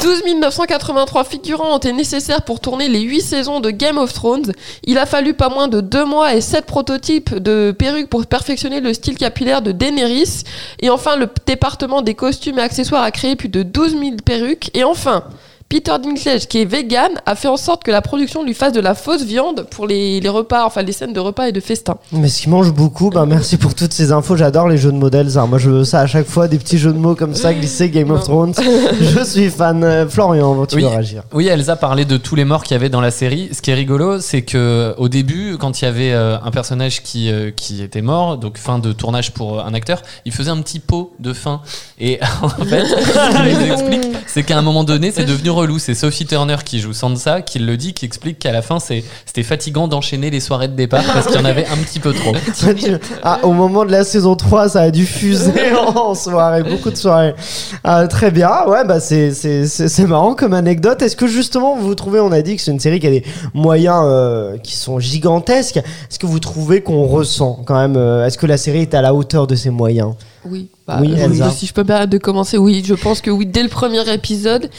[0.00, 4.52] 12 983 figurants ont été nécessaires pour tourner les 8 saisons de Game of Thrones.
[4.84, 8.80] Il a fallu pas moins de 2 mois et 7 prototypes de perruques pour perfectionner
[8.80, 10.44] le style capillaire de Daenerys.
[10.78, 14.70] Et enfin, le département des costumes et accessoires a créé plus de 12 000 perruques.
[14.74, 15.24] Et enfin,
[15.68, 18.80] Peter Dinklage, qui est vegan, a fait en sorte que la production lui fasse de
[18.80, 21.96] la fausse viande pour les, les repas, enfin les scènes de repas et de festins.
[22.12, 24.36] Mais ce qui mange beaucoup, bah merci pour toutes ces infos.
[24.36, 25.44] J'adore les jeux de mots d'Elsa.
[25.46, 27.90] Moi je veux ça à chaque fois, des petits jeux de mots comme ça glissés
[27.90, 28.54] Game of Thrones.
[29.00, 29.82] je suis fan.
[29.82, 30.82] Euh, Florian, tu Oui.
[30.82, 33.48] veux réagir Oui, Elsa parlait de tous les morts qu'il y avait dans la série.
[33.52, 37.02] Ce qui est rigolo, c'est que au début, quand il y avait euh, un personnage
[37.02, 40.60] qui, euh, qui était mort, donc fin de tournage pour un acteur, il faisait un
[40.62, 41.60] petit pot de fin.
[41.98, 45.78] Et en fait, ce qu'il nous explique, c'est qu'à un moment donné, c'est devenu relou.
[45.78, 49.42] C'est Sophie Turner qui joue Sansa, qui le dit, qui explique qu'à la fin, c'était
[49.42, 52.32] fatigant d'enchaîner les soirées de départ parce qu'il y en avait un petit peu trop.
[53.22, 56.96] Ah, au moment de la saison 3, ça a dû fuser en soirée, beaucoup de
[56.96, 57.34] soirées.
[57.82, 61.02] Ah, très bien, ouais, bah c'est, c'est, c'est, c'est marrant comme anecdote.
[61.02, 63.24] Est-ce que justement, vous trouvez, on a dit que c'est une série qui a des
[63.54, 65.78] moyens euh, qui sont gigantesques.
[65.78, 69.02] Est-ce que vous trouvez qu'on ressent quand même, euh, est-ce que la série est à
[69.02, 70.14] la hauteur de ses moyens?
[70.44, 71.16] Oui, bah, Oui,
[71.54, 74.08] si je peux me permettre de commencer, oui, je pense que oui, dès le premier
[74.12, 74.70] épisode.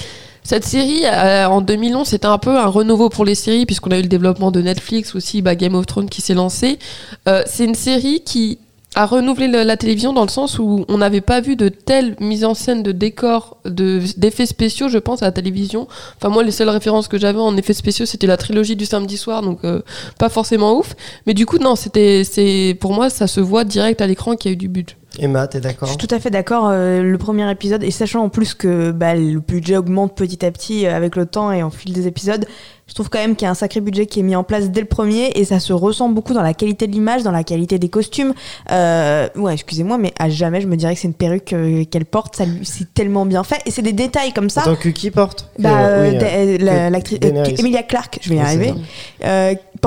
[0.48, 3.98] Cette série, euh, en 2011, c'était un peu un renouveau pour les séries, puisqu'on a
[4.00, 6.80] eu le développement de Netflix aussi, bah, Game of Thrones qui s'est lancé.
[7.28, 8.58] Euh, c'est une série qui
[8.96, 12.46] a renouvelé la télévision dans le sens où on n'avait pas vu de telle mise
[12.46, 15.86] en scène de décors, de- d'effets spéciaux, je pense, à la télévision.
[16.16, 19.18] Enfin, moi, les seules références que j'avais en effets spéciaux, c'était la trilogie du samedi
[19.18, 19.82] soir, donc euh,
[20.18, 20.96] pas forcément ouf.
[21.26, 24.50] Mais du coup, non, c'était, c'est, pour moi, ça se voit direct à l'écran qu'il
[24.50, 24.96] y a eu du but.
[25.20, 26.68] Emma, t'es Je d'accord suis tout à fait d'accord.
[26.70, 30.52] euh, le premier épisode, et sachant en plus que bah, le budget augmente petit à
[30.52, 32.46] petit euh, avec le temps et en fil des épisodes,
[32.88, 34.70] je trouve quand même qu'il y a un sacré budget qui est mis en place
[34.70, 37.44] dès le premier et ça se ressent beaucoup dans la qualité de l'image, dans la
[37.44, 38.34] qualité des costumes.
[38.72, 41.54] Euh, ouais, excusez-moi, mais à jamais je me dirais que c'est une perruque
[41.90, 42.36] qu'elle porte.
[42.36, 44.62] Ça, c'est tellement bien fait et c'est des détails comme ça.
[44.62, 45.70] Tant que qui porte Bah,
[46.02, 47.20] oui, euh, l'actrice.
[47.60, 48.74] Emilia Clarke, je vais y arriver,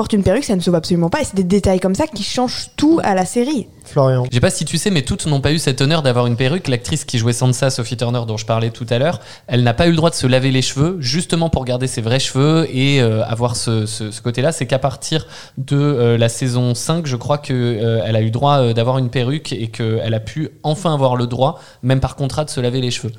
[0.01, 2.07] porte une perruque, ça ne se voit absolument pas et c'est des détails comme ça
[2.07, 3.67] qui changent tout à la série.
[3.83, 4.23] Florian.
[4.29, 6.37] Je sais pas si tu sais, mais toutes n'ont pas eu cet honneur d'avoir une
[6.37, 6.67] perruque.
[6.69, 9.87] L'actrice qui jouait Sansa, Sophie Turner, dont je parlais tout à l'heure, elle n'a pas
[9.87, 13.01] eu le droit de se laver les cheveux, justement pour garder ses vrais cheveux et
[13.01, 14.51] euh, avoir ce, ce- ce côté-là.
[14.53, 18.73] C'est qu'à partir de euh, la saison 5, je crois qu'elle a eu droit euh,
[18.73, 22.49] d'avoir une perruque et qu'elle a pu enfin avoir le droit, même par contrat, de
[22.49, 23.11] se laver les cheveux.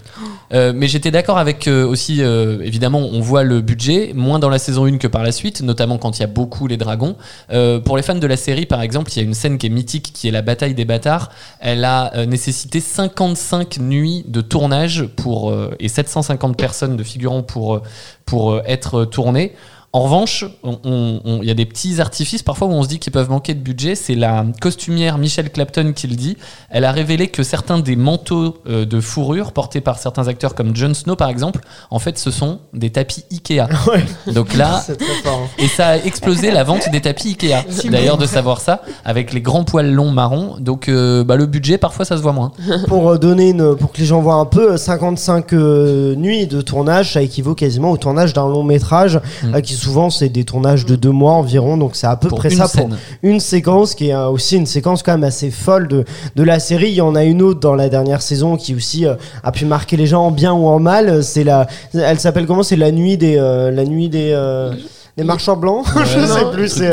[0.55, 4.49] Euh, mais j'étais d'accord avec euh, aussi, euh, évidemment, on voit le budget, moins dans
[4.49, 7.17] la saison 1 que par la suite, notamment quand il y a beaucoup dragons.
[7.51, 9.67] Euh, pour les fans de la série, par exemple, il y a une scène qui
[9.67, 11.31] est mythique, qui est la bataille des bâtards.
[11.61, 17.43] Elle a euh, nécessité 55 nuits de tournage pour, euh, et 750 personnes de figurants
[17.43, 17.83] pour,
[18.27, 19.53] pour être tournées.
[19.95, 20.45] En revanche,
[20.85, 23.61] il y a des petits artifices parfois où on se dit qu'ils peuvent manquer de
[23.61, 23.95] budget.
[23.95, 26.39] C'est la costumière Michelle Clapton qui le dit.
[26.71, 30.75] Elle a révélé que certains des manteaux euh, de fourrure portés par certains acteurs comme
[30.75, 33.67] Jon Snow par exemple, en fait ce sont des tapis Ikea.
[33.87, 34.33] Ouais.
[34.33, 34.83] Donc là,
[35.27, 35.31] hein.
[35.59, 37.65] et ça a explosé la vente des tapis Ikea.
[37.91, 40.57] D'ailleurs de savoir ça, avec les grands poils longs marrons.
[40.59, 42.53] Donc euh, bah, le budget parfois ça se voit moins.
[42.89, 46.47] pour euh, donner une, pour que les gens voient un peu, euh, 55 euh, nuits
[46.47, 49.61] de tournage, ça équivaut quasiment au tournage d'un long métrage, Mm.
[49.61, 52.51] qui souvent c'est des tournages de deux mois environ, donc c'est à peu Pour près
[52.51, 52.89] ça scène.
[52.91, 56.05] pour une séquence qui est euh, aussi une séquence quand même assez folle de,
[56.37, 56.91] de la série.
[56.91, 59.65] Il y en a une autre dans la dernière saison qui aussi euh, a pu
[59.65, 61.23] marquer les gens en bien ou en mal.
[61.25, 62.63] C'est la, elle s'appelle comment?
[62.63, 64.73] C'est la nuit des, euh, la nuit des, euh,
[65.17, 65.85] des marchands blancs.
[65.95, 66.69] Je Ouais, sais non, plus.
[66.69, 66.91] C'est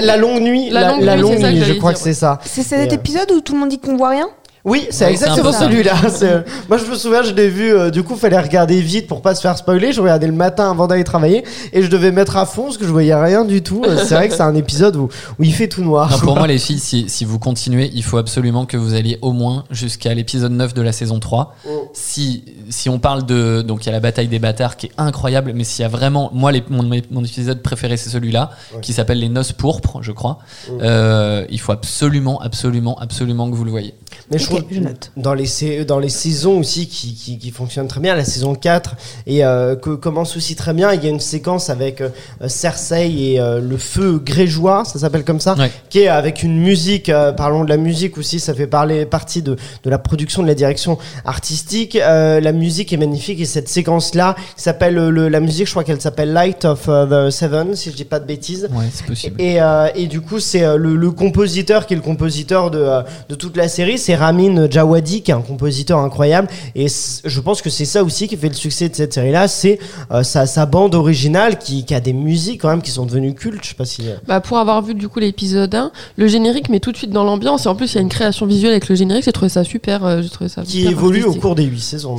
[0.00, 0.70] la, longue nuit.
[0.70, 1.32] La La, longue la nuit, longue.
[1.64, 2.38] Je crois dire, que c'est ça.
[2.44, 4.26] C'est cet Et, épisode où tout le monde dit qu'on voit rien?
[4.64, 5.94] Oui, c'est exactement celui-là.
[6.22, 7.72] Euh, Moi, je me souviens, je l'ai vu.
[7.74, 9.92] euh, du coup, fallait regarder vite pour pas se faire spoiler.
[9.92, 12.84] Je regardais le matin avant d'aller travailler et je devais mettre à fond parce que
[12.84, 13.82] je voyais rien du tout.
[13.84, 16.10] Euh, C'est vrai que c'est un épisode où, où il fait tout noir.
[16.12, 19.18] Non, pour moi, les filles, si, si vous continuez, il faut absolument que vous alliez
[19.20, 21.56] au moins jusqu'à l'épisode 9 de la saison 3.
[21.68, 21.90] Oh.
[21.92, 23.62] Si, si on parle de.
[23.62, 25.88] Donc, il y a la bataille des bâtards qui est incroyable, mais s'il y a
[25.88, 26.30] vraiment.
[26.34, 28.80] Moi, les- mon, mon épisode préféré, c'est celui-là, Ouais.
[28.80, 30.38] qui s'appelle Les Noces Pourpres, je crois.
[30.82, 33.94] Euh, il faut absolument, absolument, absolument que vous le voyez.
[34.32, 35.12] Mais je trouve je note.
[35.16, 38.96] dans les dans les saisons aussi qui, qui, qui fonctionnent très bien, la saison 4
[39.26, 40.92] et euh, que commence aussi très bien.
[40.92, 42.08] Il y a une séquence avec euh,
[42.48, 45.70] Cersei et euh, le feu grégeois, ça s'appelle comme ça, Ouais.
[45.90, 47.08] qui est avec une musique.
[47.08, 50.48] euh, parlons de la musique aussi, ça fait parler partie de, de la production, de
[50.48, 51.96] la direction artistique.
[51.96, 55.70] Euh, la musique est magnifique et cette séquence là qui s'appelle le- la musique, je
[55.72, 58.68] crois qu'elle s'appelle Light of the Seven, si je dis pas de bêtises.
[58.72, 59.40] Ouais, c'est possible.
[59.40, 63.02] Et, euh, et du coup, c'est euh, le, le compositeur qui est le compositeur de,
[63.28, 66.48] de toute la série, c'est Ramin Djawadi, qui est un compositeur incroyable.
[66.74, 69.78] Et je pense que c'est ça aussi qui fait le succès de cette série-là, c'est
[70.10, 73.34] euh, sa, sa bande originale qui, qui a des musiques quand même qui sont devenues
[73.34, 73.62] cultes.
[73.64, 74.08] Je sais pas si.
[74.08, 77.10] euh, Bah, pour avoir vu du coup l'épisode 1, le générique met tout de suite
[77.10, 79.32] dans l'ambiance et en plus il y a une création visuelle avec le générique, j'ai
[79.32, 80.04] trouvé ça super.
[80.04, 82.16] euh, j'ai trouvé ça qui évolue au cours des huit saisons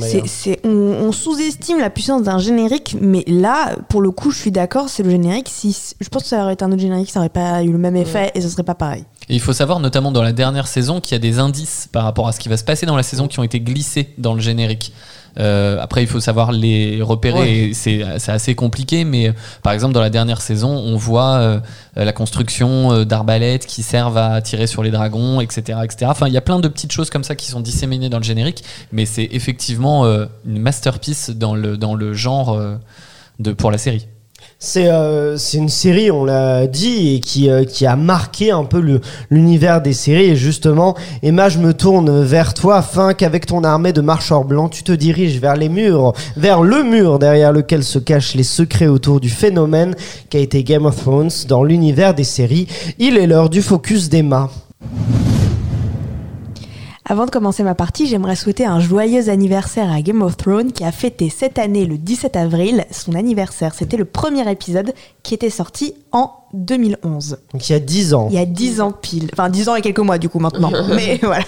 [0.64, 5.02] on sous-estime la puissance d'un générique, mais là, pour le coup, je suis d'accord, c'est
[5.02, 5.48] le générique.
[5.50, 7.78] Si, je pense que ça aurait été un autre générique, ça aurait pas eu le
[7.78, 9.04] même effet et ce serait pas pareil.
[9.28, 12.04] Et il faut savoir, notamment dans la dernière saison, qu'il y a des indices par
[12.04, 14.34] rapport à ce qui va se passer dans la saison qui ont été glissés dans
[14.34, 14.92] le générique.
[15.38, 17.40] Euh, après, il faut savoir les repérer.
[17.40, 17.70] Ouais.
[17.70, 19.32] et C'est assez compliqué, mais euh,
[19.62, 21.60] par exemple, dans la dernière saison, on voit euh,
[21.96, 26.06] euh, la construction euh, d'arbalètes qui servent à tirer sur les dragons, etc., etc.
[26.08, 28.24] Enfin, il y a plein de petites choses comme ça qui sont disséminées dans le
[28.24, 32.76] générique, mais c'est effectivement euh, une masterpiece dans le, dans le genre euh,
[33.40, 34.06] de, pour la série.
[34.66, 38.82] C'est euh, c'est une série, on l'a dit, et qui, euh, a marqué un peu
[39.28, 40.30] l'univers des séries.
[40.30, 44.70] Et justement, Emma, je me tourne vers toi afin qu'avec ton armée de marcheurs blancs,
[44.70, 48.86] tu te diriges vers les murs, vers le mur derrière lequel se cachent les secrets
[48.86, 49.94] autour du phénomène
[50.30, 52.66] qu'a été Game of Thrones dans l'univers des séries.
[52.98, 54.48] Il est l'heure du focus d'Emma.
[57.06, 60.84] Avant de commencer ma partie, j'aimerais souhaiter un joyeux anniversaire à Game of Thrones qui
[60.84, 63.74] a fêté cette année le 17 avril son anniversaire.
[63.74, 67.40] C'était le premier épisode qui était sorti en 2011.
[67.52, 68.28] Donc il y a 10 ans.
[68.30, 69.28] Il y a 10 ans pile.
[69.34, 70.72] Enfin 10 ans et quelques mois du coup maintenant.
[70.88, 71.44] Mais voilà.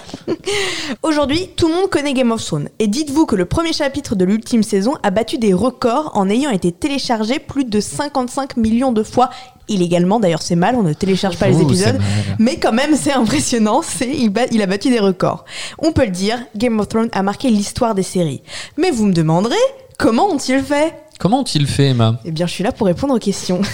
[1.01, 2.69] Aujourd'hui, tout le monde connaît Game of Thrones.
[2.77, 6.51] Et dites-vous que le premier chapitre de l'ultime saison a battu des records en ayant
[6.51, 9.31] été téléchargé plus de 55 millions de fois
[9.67, 10.19] illégalement.
[10.19, 11.99] D'ailleurs c'est mal, on ne télécharge pas les c'est épisodes.
[12.39, 13.81] Mais quand même, c'est impressionnant.
[13.81, 15.45] C'est il, bat- il a battu des records.
[15.79, 18.41] On peut le dire, Game of Thrones a marqué l'histoire des séries.
[18.77, 19.55] Mais vous me demanderez,
[19.97, 20.93] comment ont-ils fait?
[21.19, 22.19] Comment ont-ils fait, Emma?
[22.25, 23.61] Eh bien, je suis là pour répondre aux questions.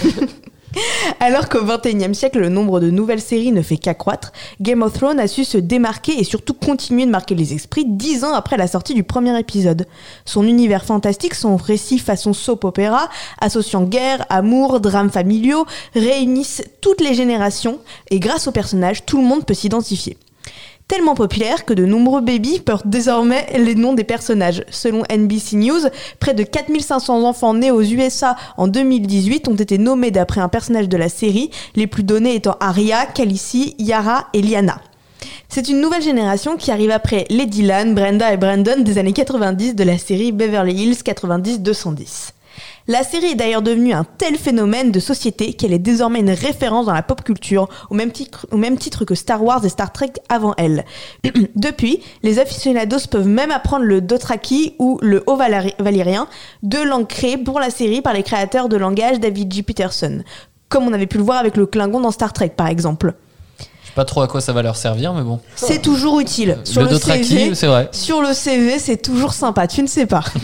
[1.20, 5.20] Alors qu'au XXIe siècle, le nombre de nouvelles séries ne fait qu'accroître, Game of Thrones
[5.20, 8.66] a su se démarquer et surtout continuer de marquer les esprits dix ans après la
[8.66, 9.86] sortie du premier épisode.
[10.24, 13.08] Son univers fantastique, son récit façon soap opéra,
[13.40, 17.78] associant guerre, amour, drames familiaux, réunissent toutes les générations
[18.10, 20.16] et grâce aux personnages, tout le monde peut s'identifier.
[20.86, 24.64] Tellement populaire que de nombreux babies portent désormais les noms des personnages.
[24.70, 25.80] Selon NBC News,
[26.20, 30.90] près de 4500 enfants nés aux USA en 2018 ont été nommés d'après un personnage
[30.90, 34.78] de la série, les plus donnés étant Arya, Khaleesi, Yara et Lyanna.
[35.48, 39.74] C'est une nouvelle génération qui arrive après les Dylan, Brenda et Brandon des années 90
[39.74, 42.33] de la série Beverly Hills 90-210.
[42.86, 46.84] La série est d'ailleurs devenue un tel phénomène de société qu'elle est désormais une référence
[46.84, 49.90] dans la pop culture, au même titre, au même titre que Star Wars et Star
[49.90, 50.84] Trek avant elle.
[51.56, 56.28] Depuis, les aficionados peuvent même apprendre le Dothraki ou le Haut Valyrien,
[56.62, 59.62] deux langues créées pour la série par les créateurs de langage David J.
[59.62, 60.22] Peterson,
[60.68, 63.14] comme on avait pu le voir avec le Klingon dans Star Trek par exemple.
[63.58, 65.40] Je sais pas trop à quoi ça va leur servir, mais bon.
[65.56, 66.58] C'est toujours utile.
[66.64, 67.88] Sur le le, CV, c'est vrai.
[67.92, 70.24] sur le CV, c'est toujours sympa, tu ne sais pas.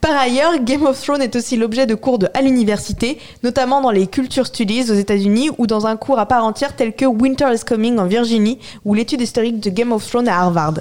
[0.00, 3.90] Par ailleurs, Game of Thrones est aussi l'objet de cours de, à l'université, notamment dans
[3.90, 7.46] les Culture Studies aux États-Unis ou dans un cours à part entière tel que Winter
[7.52, 10.80] is Coming en Virginie ou l'étude historique de Game of Thrones à Harvard.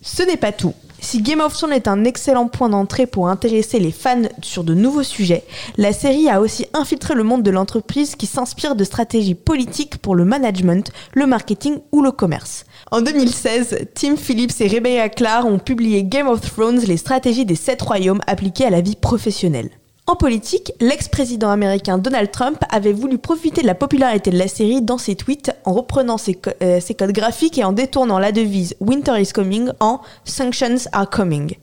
[0.00, 0.74] Ce n'est pas tout.
[1.04, 4.72] Si Game of Thrones est un excellent point d'entrée pour intéresser les fans sur de
[4.72, 5.42] nouveaux sujets,
[5.76, 10.14] la série a aussi infiltré le monde de l'entreprise qui s'inspire de stratégies politiques pour
[10.14, 12.64] le management, le marketing ou le commerce.
[12.92, 17.56] En 2016, Tim Phillips et Rebecca Clark ont publié Game of Thrones, les stratégies des
[17.56, 19.70] sept royaumes appliquées à la vie professionnelle.
[20.08, 24.82] En politique, l'ex-président américain Donald Trump avait voulu profiter de la popularité de la série
[24.82, 29.20] dans ses tweets en reprenant ses, euh, codes graphiques et en détournant la devise Winter
[29.20, 31.54] is coming en Sanctions are coming.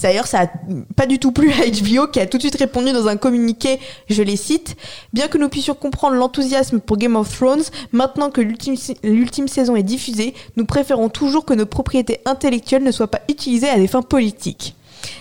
[0.00, 0.46] D'ailleurs, ça a
[0.94, 3.80] pas du tout plu à HBO qui a tout de suite répondu dans un communiqué,
[4.08, 4.76] je les cite,
[5.12, 9.82] Bien que nous puissions comprendre l'enthousiasme pour Game of Thrones, maintenant que l'ultime saison est
[9.82, 14.02] diffusée, nous préférons toujours que nos propriétés intellectuelles ne soient pas utilisées à des fins
[14.02, 14.76] politiques.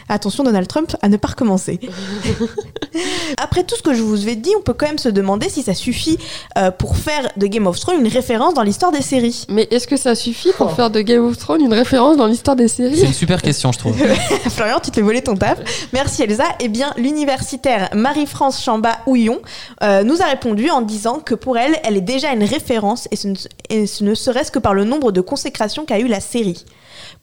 [0.09, 1.79] Attention Donald Trump à ne pas recommencer.
[3.37, 5.63] Après tout ce que je vous ai dit, on peut quand même se demander si
[5.63, 6.17] ça suffit
[6.57, 9.45] euh, pour faire de Game of Thrones une référence dans l'histoire des séries.
[9.49, 12.55] Mais est-ce que ça suffit pour faire de Game of Thrones une référence dans l'histoire
[12.55, 13.95] des C'est séries une super question, je trouve.
[14.49, 15.59] Florian, tu te fais voler ton taf.
[15.93, 16.45] Merci Elsa.
[16.59, 19.41] Eh bien, l'universitaire Marie-France Chamba-Houillon
[19.83, 23.15] euh, nous a répondu en disant que pour elle, elle est déjà une référence et
[23.15, 23.35] ce ne,
[23.69, 26.65] et ce ne serait-ce que par le nombre de consécrations qu'a eu la série.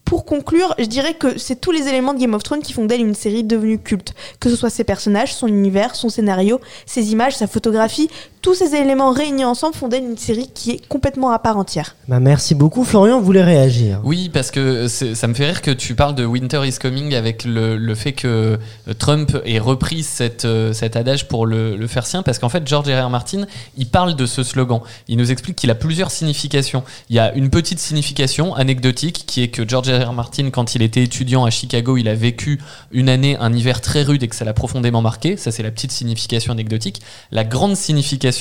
[0.05, 2.85] Pour conclure, je dirais que c'est tous les éléments de Game of Thrones qui font
[2.85, 4.15] d'elle une série devenue culte.
[4.39, 8.11] Que ce soit ses personnages, son univers, son scénario, ses images, sa photographie,
[8.45, 11.97] tous ces éléments réunis ensemble font d'elle une série qui est complètement à part entière.
[12.09, 12.85] Bah, merci beaucoup.
[12.85, 14.03] Florian voulait réagir?
[14.05, 17.47] Oui, parce que ça me fait rire que tu parles de Winter is Coming avec
[17.47, 21.87] le, le fait que euh, Trump ait repris cette, euh, cet adage pour le, le
[21.87, 23.07] faire sien, parce qu'en fait, George R.
[23.07, 23.09] R.
[23.09, 23.47] Martin,
[23.79, 24.81] il parle de ce slogan.
[25.09, 26.83] Il nous explique qu'il a plusieurs significations.
[27.09, 30.11] Il y a une petite signification anecdotique qui est que George R.
[30.11, 30.13] R.
[30.13, 32.61] Martin, quand il était étudiant à Chicago, il a vécu
[32.93, 35.39] une année, un hiver très rude et que ça l'a profondément marqué.
[35.39, 37.01] Ça, c'est la petite signification anecdotique.
[37.33, 38.34] La grande signification,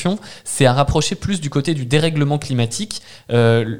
[0.43, 3.01] c'est à rapprocher plus du côté du dérèglement climatique
[3.31, 3.77] euh,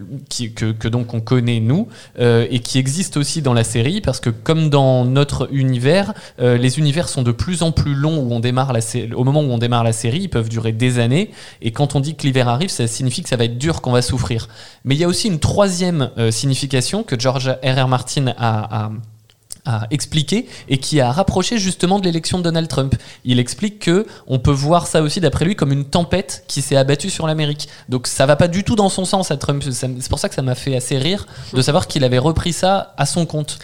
[0.56, 1.88] que, donc on connaît nous
[2.20, 6.58] euh, et qui existe aussi dans la série parce que comme dans notre univers, euh,
[6.58, 8.74] les univers sont de plus en plus longs où on démarre
[9.16, 12.00] au moment où on démarre la série, ils peuvent durer des années et quand on
[12.00, 14.48] dit que l'hiver arrive, ça signifie que ça va être dur, qu'on va souffrir.
[14.86, 17.84] Mais il y a aussi une troisième signification que George R.
[17.84, 17.88] R.
[17.88, 18.92] Martin a
[19.66, 22.96] a expliqué et qui a rapproché justement de l'élection de Donald Trump.
[23.26, 26.76] Il explique que on peut voir ça aussi d'après lui comme une tempête qui s'est
[26.76, 27.70] abattue sur l'Amérique.
[27.90, 29.64] Donc ça va pas du tout dans son sens à Trump.
[29.72, 32.94] C'est pour ça que ça m'a fait assez rire de savoir qu'il avait repris ça
[32.98, 33.60] à son compte.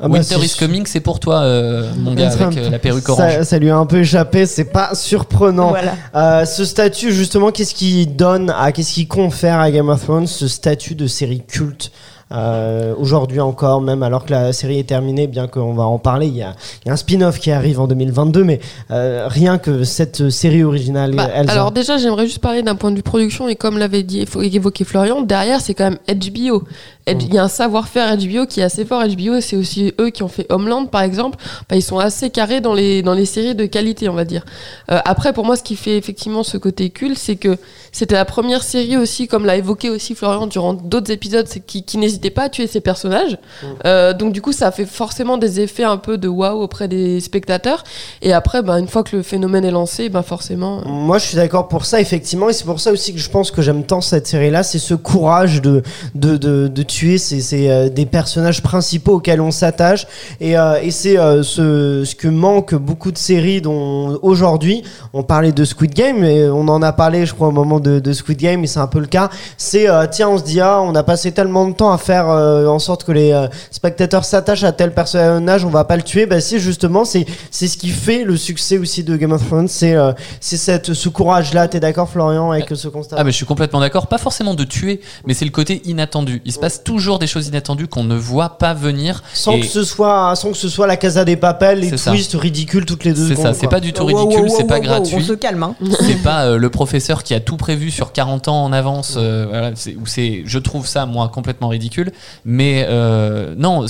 [0.00, 0.54] Ah bah, Winter is.
[0.58, 3.32] Coming, c'est pour toi, euh, mon gars, Ça- avec euh, la perruque orange.
[3.32, 5.70] Ça, ça lui a un peu échappé, c'est pas surprenant.
[5.70, 5.96] Voilà.
[6.14, 10.28] Euh, ce statut, justement, qu'est-ce qui donne à, qu'est-ce qui confère à Game of Thrones
[10.28, 11.90] ce statut de série culte
[12.32, 16.26] euh, aujourd'hui encore, même alors que la série est terminée, bien qu'on va en parler,
[16.26, 19.58] il y a, il y a un spin-off qui arrive en 2022, mais euh, rien
[19.58, 21.52] que cette série originale, Bah, Elsa.
[21.52, 24.84] alors déjà, j'aimerais juste parler d'un point de vue production et comme l'avait dit évoqué
[24.84, 26.64] Florian, derrière c'est quand même HBO.
[27.08, 29.02] Il y a un savoir-faire HBO qui est assez fort.
[29.04, 31.36] HBO, c'est aussi eux qui ont fait Homeland par exemple.
[31.68, 34.44] Bah, ils sont assez carrés dans les dans les séries de qualité, on va dire.
[34.90, 37.58] Euh, après, pour moi, ce qui fait effectivement ce côté culte, c'est que
[37.90, 41.82] c'était la première série aussi, comme l'a évoqué aussi Florian durant d'autres épisodes, c'est qui,
[41.84, 43.36] qui n'hésitait pas à tuer ses personnages.
[43.84, 47.20] Euh, donc du coup, ça fait forcément des effets un peu de waouh auprès des
[47.20, 47.82] spectateurs.
[48.22, 50.80] Et après, bah, une fois que le phénomène est lancé, bah, forcément.
[50.80, 53.28] euh, Moi, je suis d'accord pour ça, effectivement, et c'est pour ça aussi que je
[53.28, 55.82] pense que j'aime tant cette série-là, c'est ce courage de,
[56.14, 60.06] de, de, de tuer ces, ces, euh, des personnages principaux auxquels on s'attache,
[60.40, 64.82] et, euh, et c'est euh, ce, ce que manque beaucoup de séries dont aujourd'hui,
[65.12, 67.98] on parlait de Squid Game, et on en a parlé, je crois, au moment de,
[67.98, 70.80] de Squid Game, et c'est un peu le cas, c'est, tiens, on se dit, ah,
[70.82, 74.72] on a passé tellement de temps à faire en sorte que les spectateurs s'attachent à
[74.72, 78.24] tel personnage, on va pas le tuer, bah si, justement, c'est c'est ce qui fait
[78.24, 79.96] le succès aussi de Game of Thrones, c'est
[80.40, 83.16] c'est cette ce courage là t'es d'accord Florian avec ce constat?
[83.18, 86.42] Ah mais je suis complètement d'accord, pas forcément de tuer, mais c'est le côté inattendu.
[86.44, 89.22] Il se passe toujours des choses inattendues qu'on ne voit pas venir.
[89.34, 92.34] sans et que ce soit sans que ce soit la Casa des Papels les twists
[92.34, 94.66] ridicules toutes les deux C'est ça, c'est pas du tout Wow, wow, ridicule, wow, c'est
[94.66, 95.16] pas wow, gratuit.
[95.18, 95.74] On se calme, hein.
[96.00, 99.46] c'est pas euh, le professeur qui a tout prévu sur 40 ans en avance euh,
[99.48, 102.12] voilà, c'est- ou c'est je trouve ça moi complètement ridicule
[102.44, 103.86] mais euh, non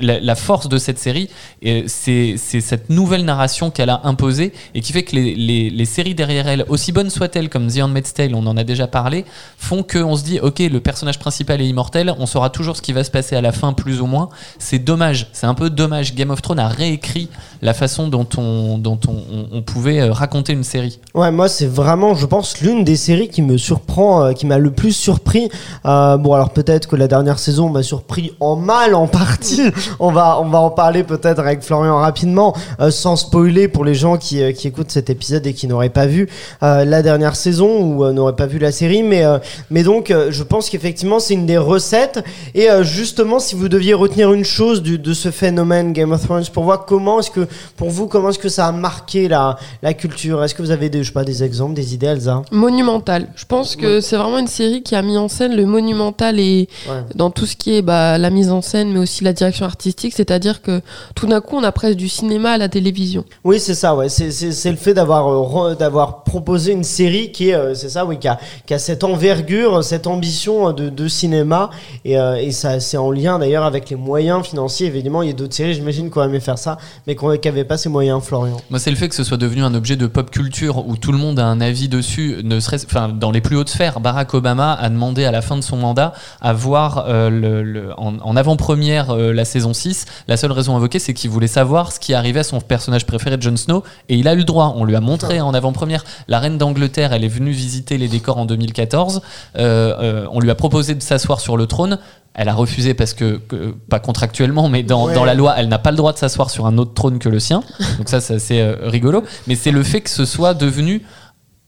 [0.00, 1.28] la, la force de cette série
[1.62, 5.84] et c'est cette nouvelle narration qu'elle a imposée et qui fait que les, les, les
[5.84, 9.24] séries derrière elle aussi bonnes soient-elles comme The Handmaid's Tale on en a déjà parlé
[9.58, 12.92] font qu'on se dit ok le personnage principal est immortel on saura toujours ce qui
[12.92, 14.28] va se passer à la fin plus ou moins
[14.58, 17.28] c'est dommage c'est un peu dommage Game of Thrones a réécrit
[17.62, 22.16] la façon dont on dont on, pouvait euh, raconter une série Ouais, moi c'est vraiment,
[22.16, 25.48] je pense, l'une des séries qui me surprend, euh, qui m'a le plus surpris.
[25.86, 29.62] Euh, bon, alors peut-être que la dernière saison m'a surpris en mal en partie.
[30.00, 33.94] on va, on va en parler peut-être avec Florian rapidement, euh, sans spoiler pour les
[33.94, 36.28] gens qui, qui écoutent cet épisode et qui n'auraient pas vu
[36.60, 39.04] la dernière saison ou n'auraient pas vu la série.
[39.04, 39.22] Mais,
[39.70, 42.23] mais donc, je pense qu'effectivement c'est une des recettes.
[42.54, 46.22] Et euh, justement, si vous deviez retenir une chose du- de ce phénomène Game of
[46.22, 47.46] Thrones, pour voir comment est-ce que,
[47.76, 50.42] pour vous, comment est-ce que ça a marqué la, la culture?
[50.44, 52.42] Est-ce que vous avez des, je sais pas, des exemples, des idées, Elsa?
[52.50, 53.28] Monumental.
[53.36, 56.68] Je pense que c'est vraiment une série qui a mis en scène le monumental et
[56.88, 57.02] Ouais.
[57.14, 60.12] dans tout ce qui est bah, la mise en scène, mais aussi la direction artistique.
[60.16, 60.80] C'est-à-dire que
[61.14, 63.24] tout d'un coup, on a presque du cinéma à la télévision.
[63.44, 64.08] Oui, c'est ça, ouais.
[64.08, 67.88] C'est, c'est, c'est le fait d'avoir, euh, d'avoir proposé une série qui est, euh, c'est
[67.88, 71.70] ça, oui, qui a, qui a cette envergure, cette ambition de, de cinéma.
[72.04, 74.86] Et, euh, et ça, c'est en lien d'ailleurs avec les moyens financiers.
[74.86, 77.64] Évidemment, il y a d'autres séries, j'imagine, qu'on aimait faire ça, mais qu'on, qui n'avaient
[77.64, 78.56] pas ces moyens, Florian.
[78.70, 81.12] Moi, c'est le fait que ce soit devenu un objet de pop culture où tout
[81.12, 84.00] le monde a un avis dessus, ne serait enfin, dans les plus hautes sphères.
[84.00, 89.10] Barack Obama a demandé à la fin de son mandat à voir euh, en, avant-première
[89.10, 90.06] euh, la saison 6.
[90.28, 93.36] La seule raison invoquée, c'est qu'il voulait savoir ce qui arrivait à son personnage préféré,
[93.40, 94.74] Jon Snow, et il a eu le droit.
[94.76, 96.04] On lui a montré en avant-première.
[96.28, 99.22] La reine d'Angleterre, elle est venue visiter les décors en 2014.
[99.56, 101.98] Euh, euh, on lui a proposé de s'asseoir sur le trône.
[102.36, 105.14] Elle a refusé parce que, que- pas contractuellement, mais dans, Ouais.
[105.14, 107.28] dans la loi, elle n'a pas le droit de s'asseoir sur un autre trône que
[107.28, 107.62] le sien.
[107.98, 109.22] Donc ça, c'est assez euh, rigolo.
[109.46, 111.02] Mais c'est le fait que ce soit devenu,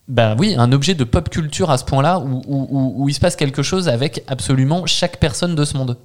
[0.08, 3.14] ben oui, un objet de pop culture à ce point-là où, où- où- où il
[3.14, 5.96] se passe quelque chose avec absolument chaque personne de ce monde.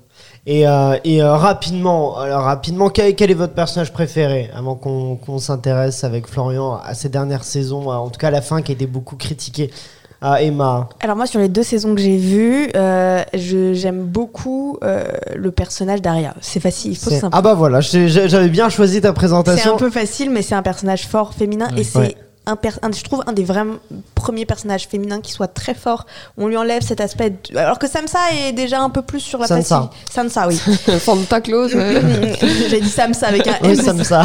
[0.47, 5.37] Et, euh, et euh, rapidement, alors rapidement, quel, quel est votre personnage préféré avant qu'on,
[5.39, 8.75] s'intéresse avec Florian à ces dernières saisons, en tout cas à la fin qui a
[8.75, 9.71] été beaucoup critiquée.
[10.23, 10.87] Ah, Emma.
[11.01, 15.03] Alors moi sur les deux saisons que j'ai vues, euh, je- j'aime beaucoup euh,
[15.35, 16.35] le personnage d'Aria.
[16.41, 19.07] C'est facile, il faut C'est- ça- Ah bah voilà, j'ai- j'ai- j'avais bien choisi ta
[19.09, 19.73] C'est présentation.
[19.73, 21.79] un peu facile, mais c'est un personnage fort féminin Oui.
[21.81, 22.15] et c'est Ouais.
[22.45, 23.63] un, per- un- je trouve un des vrais
[24.13, 26.05] premiers personnages féminins qui soit très fort.
[26.37, 29.39] On lui enlève cet aspect, de- alors que Samsa est déjà un peu plus sur
[29.39, 29.89] la Sansa.
[29.89, 29.95] facilité.
[30.11, 30.99] Sansa, oui.
[30.99, 31.73] Santa Claus.
[31.73, 31.99] ouais.
[32.69, 33.75] j'ai dit Samsa avec un Oui, M.
[33.75, 34.23] ça me ça.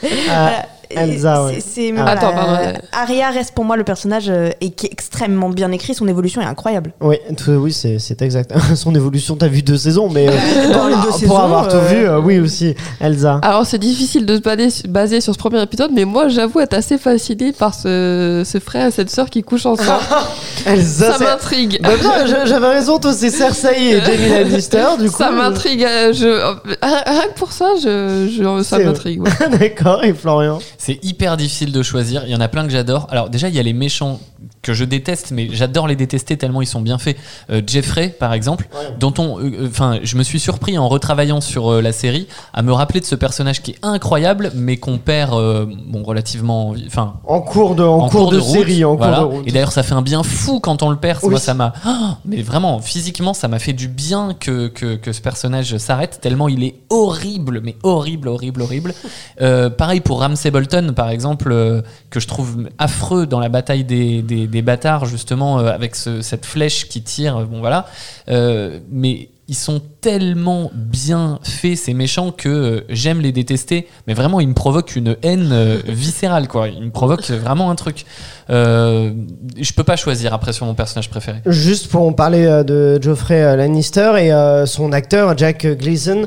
[0.00, 0.66] Voilà.
[0.96, 1.58] Elsa, ouais.
[1.60, 2.04] c'est- Ah.
[2.06, 2.72] Attends, pardon, euh.
[2.92, 5.94] Arya reste pour moi le personnage euh, et qui est extrêmement bien écrit.
[5.94, 6.92] Son évolution est incroyable.
[7.00, 8.52] Oui, tout- oui, c'est c'est exact.
[8.74, 10.32] Son évolution, t'as vu deux saisons, mais euh,
[10.72, 13.38] Dans les deux pour saisons, avoir tout euh, vu, euh, oui aussi, Elsa.
[13.42, 16.74] Alors c'est difficile de se baser, baser sur ce premier épisode, mais moi j'avoue être
[16.74, 20.00] assez fasciné par ce, ce frère et cette sœur qui couchent ensemble.
[20.66, 21.80] Elsa, ça c'est- m'intrigue.
[21.82, 25.18] Bah, non, je- j'avais raison, toi c'est Cersei et Jamie Lannister, du coup.
[25.18, 25.84] Ça m'intrigue.
[25.84, 26.54] euh, Je...
[26.82, 29.22] Rien que pour ça, je, je- ça C'est- m'intrigue.
[29.22, 29.30] ouais.
[29.58, 30.58] D'accord, et Florian?
[30.84, 32.24] C'est hyper difficile de choisir.
[32.26, 33.06] Il y en a plein que j'adore.
[33.08, 34.20] Alors déjà, il y a les méchants
[34.64, 37.16] que je déteste, mais j'adore les détester tellement ils sont bien faits.
[37.50, 41.70] Euh, Jeffrey, par exemple, dont on, euh, enfin, je me suis surpris en retravaillant sur
[41.70, 45.34] euh, la série à me rappeler de ce personnage qui est incroyable, mais qu'on perd,
[45.34, 49.18] euh, bon, relativement, enfin, En cours de, en en cours de, route, série, en voilà.
[49.18, 49.48] cours de route.
[49.48, 51.20] Et d'ailleurs, ça fait un bien fou quand on le perd.
[51.22, 51.30] Oui.
[51.30, 51.74] Moi, ça m'a.
[51.84, 56.18] Ah, mais vraiment, physiquement, ça m'a fait du bien que, que, que ce personnage s'arrête,
[56.20, 58.94] tellement il est horrible, mais horrible, horrible, horrible.
[59.40, 63.84] Euh, pareil pour Ramsay Bolton, par exemple, euh, que je trouve affreux dans la bataille
[63.84, 67.44] des, des, des bâtards, justement, euh, avec ce- cette flèche qui tire.
[67.46, 67.86] Bon, voilà.
[68.30, 69.28] Euh, mais.
[69.46, 73.86] Ils sont tellement bien faits, ces méchants, que euh, j'aime les détester.
[74.06, 75.52] Mais vraiment, ils me provoquent une haine
[75.86, 76.68] viscérale, quoi.
[76.68, 78.06] Ils me provoquent vraiment un truc.
[78.50, 79.10] Euh,
[79.58, 81.38] je peux pas choisir après sur mon personnage préféré.
[81.46, 86.26] Juste pour en parler euh, de Geoffrey euh, Lannister et euh, son acteur Jack Gleason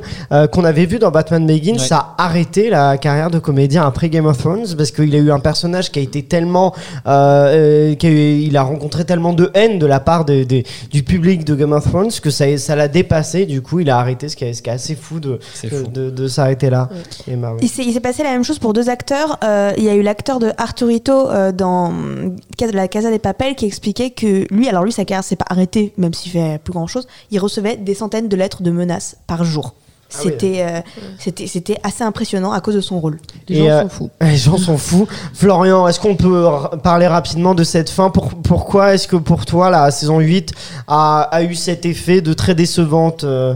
[0.51, 1.93] qu'on avait vu dans Batman Begins Ouais.
[1.93, 5.39] a arrêté la carrière de comédien après Game of Thrones parce qu'il a eu un
[5.39, 6.73] personnage qui a été tellement
[7.07, 11.43] euh, qui a eu- il a rencontré tellement de haine de la part du public
[11.45, 14.35] de Game of Thrones que ça ça l'a dépassé du coup il a arrêté ce
[14.35, 15.87] qui est, ce qui est assez fou de C'est de, fou.
[15.87, 16.89] de- de s'arrêter là
[17.27, 17.53] Et bah.
[17.61, 19.37] Il s'est passé la même chose pour deux acteurs.
[19.43, 21.91] Euh, il y a eu l'acteur de Arturito euh, dans
[22.73, 25.93] la Casa des Papel qui expliquait que lui, alors lui, sa carrière s'est pas arrêtée,
[25.97, 27.07] même s'il fait plus grand chose.
[27.31, 29.73] Il recevait des centaines de lettres de menaces par jour.
[30.13, 30.31] Ah oui.
[30.61, 30.79] Euh,
[31.19, 33.19] c'était c'était assez impressionnant à cause de son rôle.
[33.49, 34.09] Les gens euh, sont fous.
[34.21, 35.07] Les gens sont fous.
[35.33, 36.45] Florian, est-ce qu'on peut
[36.81, 38.09] parler rapidement de cette fin?
[38.09, 40.53] Pour- Pourquoi est-ce que pour toi, la saison 8
[40.87, 43.55] a, a eu cet effet de très décevante euh,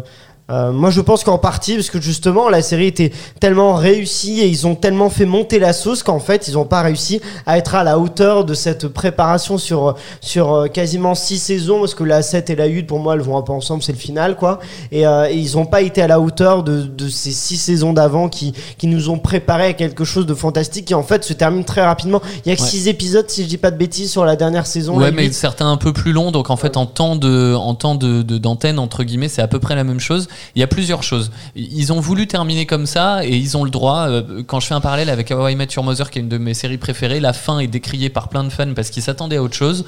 [0.51, 4.47] euh, moi, je pense qu'en partie, parce que justement, la série était tellement réussie et
[4.47, 7.73] ils ont tellement fait monter la sauce qu'en fait, ils n'ont pas réussi à être
[7.75, 12.21] à la hauteur de cette préparation sur, sur euh, quasiment 6 saisons, parce que la
[12.21, 14.59] 7 et la 8, pour moi, elles vont un peu ensemble, c'est le final, quoi.
[14.91, 17.93] Et, euh, et ils n'ont pas été à la hauteur de, de ces 6 saisons
[17.93, 21.33] d'avant qui, qui nous ont préparé à quelque chose de fantastique qui, en fait, se
[21.33, 22.21] termine très rapidement.
[22.45, 22.67] Il y a que Ouais.
[22.67, 24.97] 6 épisodes, si je dis pas de bêtises, sur la dernière saison.
[24.99, 27.95] Ouais, mais certains un peu plus longs, donc en fait en temps de en temps
[27.95, 30.27] de de- d'antenne entre guillemets, c'est à peu près la même chose.
[30.55, 31.31] Il y a plusieurs choses.
[31.55, 34.07] Ils ont voulu terminer comme ça et ils ont le droit.
[34.09, 36.53] Euh, Quand je fais un parallèle avec How I Mother, qui est une de mes
[36.53, 39.55] séries préférées, la fin est décriée par plein de fans parce qu'ils s'attendaient à autre
[39.55, 39.85] chose.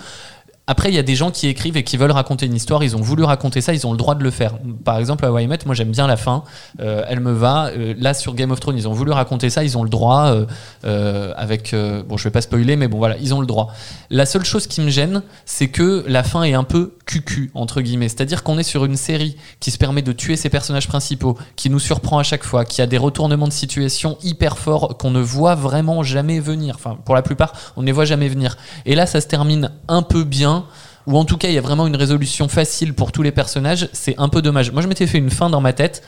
[0.65, 2.85] Après, il y a des gens qui écrivent et qui veulent raconter une histoire.
[2.85, 4.53] Ils ont voulu raconter ça, ils ont le droit de le faire.
[4.85, 6.45] Par exemple, à Met, moi j'aime bien la fin.
[6.79, 7.67] Euh, elle me va.
[7.67, 10.45] Euh, là, sur Game of Thrones, ils ont voulu raconter ça, ils ont le droit.
[10.85, 11.75] euh, avec
[12.07, 13.73] bon, je vais pas spoiler, mais bon voilà, ils ont le droit.
[14.09, 17.81] La seule chose qui me gêne, c'est que la fin est un peu cucu entre
[17.81, 18.07] guillemets.
[18.07, 21.69] C'est-à-dire qu'on est sur une série qui se permet de tuer ses personnages principaux, qui
[21.69, 25.21] nous surprend à chaque fois, qui a des retournements de situation hyper forts qu'on ne
[25.21, 26.75] voit vraiment jamais venir.
[26.75, 28.55] Enfin, pour la plupart, on ne les voit jamais venir.
[28.85, 30.52] Et là, ça se termine un peu bien.
[31.07, 33.89] Ou en tout cas, il y a vraiment une résolution facile pour tous les personnages.
[33.93, 34.71] C'est un peu dommage.
[34.71, 36.03] Moi, je m'étais fait une fin dans ma tête.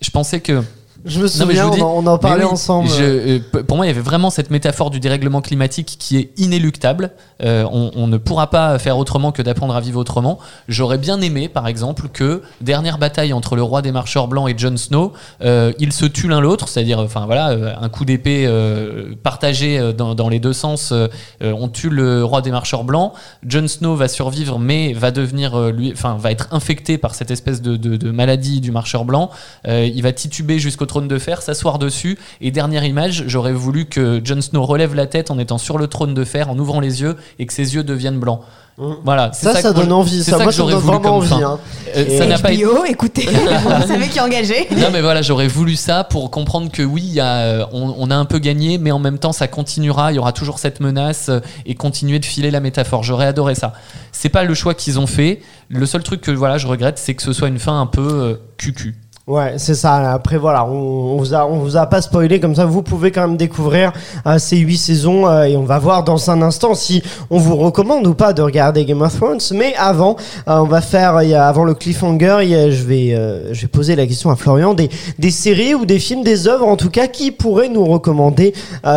[0.00, 0.62] Je pensais que
[1.04, 2.88] Je me Non, souviens, je vous dis- on, en, on en mais parlait oui, ensemble.
[2.90, 6.18] je- euh, p- pour moi, il y avait vraiment cette métaphore du dérèglement climatique qui
[6.18, 7.10] est inéluctable.
[7.42, 10.38] Euh, on, on ne pourra pas faire autrement que d'apprendre à vivre autrement.
[10.68, 14.54] J'aurais bien aimé, par exemple, que dernière bataille entre le roi des marcheurs blancs et
[14.58, 18.44] Jon Snow, euh, ils se tuent l'un l'autre, c'est-à-dire, enfin voilà, euh, un coup d'épée
[18.46, 20.90] euh, partagé euh, dans, dans les deux sens.
[20.92, 21.08] euh,
[21.42, 23.12] euh, on tue le roi des marcheurs blancs.
[23.46, 27.30] Jon Snow va survivre, mais va devenir euh, lui, enfin, va être infecté par cette
[27.30, 29.30] espèce de, de- de maladie du marcheur blanc.
[29.66, 32.18] Euh, il va tituber jusqu'au trône de fer, s'asseoir dessus.
[32.42, 35.86] Et dernière image, j'aurais voulu que Jon Snow relève la tête en étant sur le
[35.86, 38.40] trône de fer, en ouvrant les yeux et que ses yeux deviennent blancs.
[38.78, 38.96] Mhm.
[39.04, 40.24] Voilà, ça, ça, donne envie.
[40.24, 41.28] Ça, ça moi, j'aurais voulu vraiment comme envie.
[41.28, 41.42] fin.
[41.42, 41.58] hein.
[41.96, 43.26] Euh, Et ça n'a pas été- écoutez,
[43.82, 44.68] vous savez qui est engagé.
[44.76, 47.94] non mais voilà, j'aurais voulu ça pour comprendre que oui, il y a, euh, on,
[47.98, 50.58] on a un peu gagné, mais en même temps ça continuera, il y aura toujours
[50.58, 53.02] cette menace euh, et continuer de filer la métaphore.
[53.02, 53.74] J'aurais adoré ça.
[54.12, 55.42] C'est pas le choix qu'ils ont fait.
[55.68, 58.00] Le seul truc que voilà, je regrette, c'est que ce soit une fin un peu
[58.08, 58.96] euh, cucu.
[59.30, 60.12] Ouais, c'est ça.
[60.12, 62.64] Après, voilà, on, vous a, pas spoilé comme ça.
[62.64, 63.92] Vous pouvez quand même découvrir
[64.26, 67.00] euh, ces huit saisons euh, et on va voir dans un instant si
[67.30, 69.38] on vous recommande ou pas de regarder Game of Thrones.
[69.54, 70.16] Mais avant,
[70.48, 74.90] euh, on va faire, avant le cliffhanger, je vais, poser la question à Florian des,
[75.20, 78.52] des séries ou des films, des œuvres en tout cas, qui pourraient nous recommander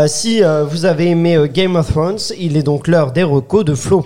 [0.08, 2.18] si vous avez aimé Game of Thrones.
[2.40, 4.04] Il est donc l'heure des recos de Flo.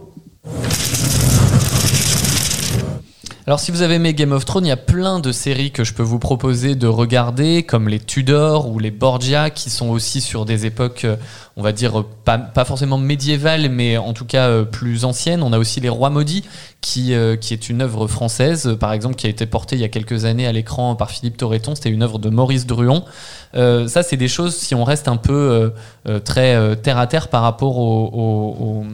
[3.48, 5.86] Alors si vous avez aimé Game of Thrones, il y a plein de séries que
[5.86, 10.20] je peux vous proposer de regarder, comme les Tudors ou les Borgia, qui sont aussi
[10.20, 11.16] sur des époques, euh,
[11.56, 15.42] on va dire, pas, forcément médiévales, mais en tout cas euh, plus anciennes.
[15.44, 16.44] On a aussi Les Rois Maudits,
[16.82, 19.88] qui, euh, est une œuvre française, par exemple, qui a été portée il y a
[19.88, 21.74] quelques années à l'écran par Philippe Torreton.
[21.74, 23.06] C'était une œuvre de Maurice Druon.
[23.54, 25.72] Ça, c'est des choses, si on reste un peu
[26.26, 28.08] très terre à terre par rapport au...
[28.08, 28.86] au- au-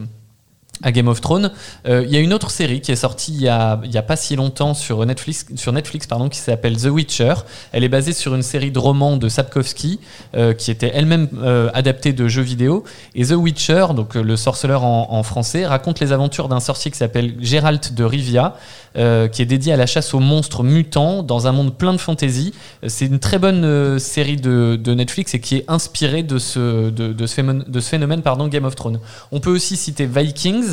[0.82, 1.52] à Game of Thrones.
[1.86, 4.36] Euh, Il y a une autre série qui est sortie il y a, pas si
[4.36, 7.34] longtemps sur Netflix, sur Netflix pardon, qui s'appelle The Witcher.
[7.72, 10.00] Elle est basée sur une série de romans de Sapkowski
[10.36, 12.84] euh, qui était elle-même euh, adaptée de jeux vidéo.
[13.14, 16.98] Et The Witcher, donc euh, le sorceleur en, français, raconte les aventures d'un sorcier qui
[16.98, 18.56] s'appelle Gérald de Rivia,
[18.96, 21.98] euh, qui est dédié à la chasse aux monstres mutants dans un monde plein de
[21.98, 22.54] fantasy.
[22.86, 27.12] C'est une très bonne euh, série de, Netflix et qui est inspirée de ce, de,
[27.12, 29.00] de ce phénomène, de ce phénomène pardon, Game of Thrones.
[29.32, 30.63] On peut aussi citer Vikings,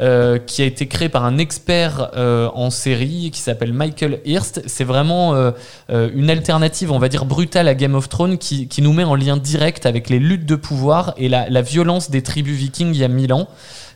[0.00, 4.62] euh, qui a été créé par un expert euh, en série qui s'appelle Michael Hirst.
[4.66, 5.52] C'est vraiment euh,
[5.88, 9.14] une alternative, on va dire, brutale à Game of Thrones qui, qui nous met en
[9.14, 12.98] lien direct avec les luttes de pouvoir et la, la violence des tribus vikings il
[12.98, 13.48] y a mille ans.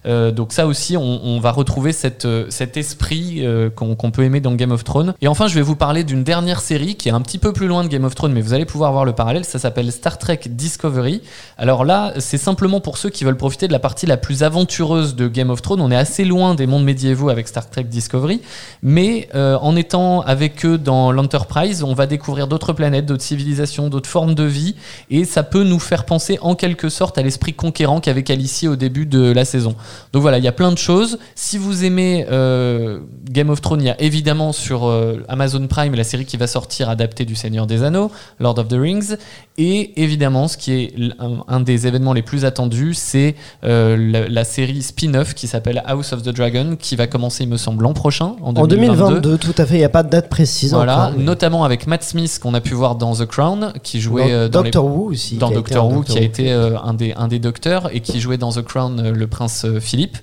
[0.07, 1.93] Euh, donc ça aussi, on, va retrouver
[2.25, 5.15] euh, cet esprit euh, qu'on peut aimer dans Game of Thrones.
[5.21, 7.67] Et enfin, je vais vous parler d'une dernière série qui est un petit peu plus
[7.67, 9.45] loin de Game of Thrones, mais vous allez pouvoir voir le parallèle.
[9.45, 11.23] Ça s'appelle Star Trek Discovery.
[11.59, 15.17] Alors là, c'est simplement pour ceux qui veulent profiter de la partie la plus aventureuse
[15.17, 15.81] de Game of Thrones.
[15.81, 18.41] On est assez loin des mondes médiévaux avec Star Trek Discovery,
[18.83, 24.09] mais en étant avec eux dans l'Enterprise, on va découvrir d'autres planètes, d'autres civilisations, d'autres
[24.09, 24.75] formes de vie,
[25.11, 28.77] et ça peut nous faire penser en quelque sorte à l'esprit conquérant qu'avait Calici au
[28.77, 29.75] début de la saison.
[30.13, 31.19] Donc voilà, il y a plein de choses.
[31.35, 35.95] Si vous aimez euh, Game of Thrones, il y a évidemment sur euh, Amazon Prime
[35.95, 39.17] la série qui va sortir adaptée du Seigneur des Anneaux, Lord of the Rings.
[39.57, 44.29] Et évidemment, ce qui est un, un des événements les plus attendus, c'est euh, la,
[44.29, 47.85] la série spin-off qui s'appelle House of the Dragon, qui va commencer, il me semble,
[47.85, 49.21] l'an prochain, en En 2022.
[49.21, 51.19] 2022, tout à fait, il n'y a pas de date précise Voilà, encore.
[51.19, 54.63] mais- notamment avec Matt Smith qu'on a pu voir dans The Crown, qui jouait Dans
[54.63, 55.37] les- Doctor Who aussi.
[55.37, 57.91] dans qui a été Doctor un Who, qui a été un, des, un des docteurs
[57.95, 60.19] et qui jouait dans The Crown le prince Philippe,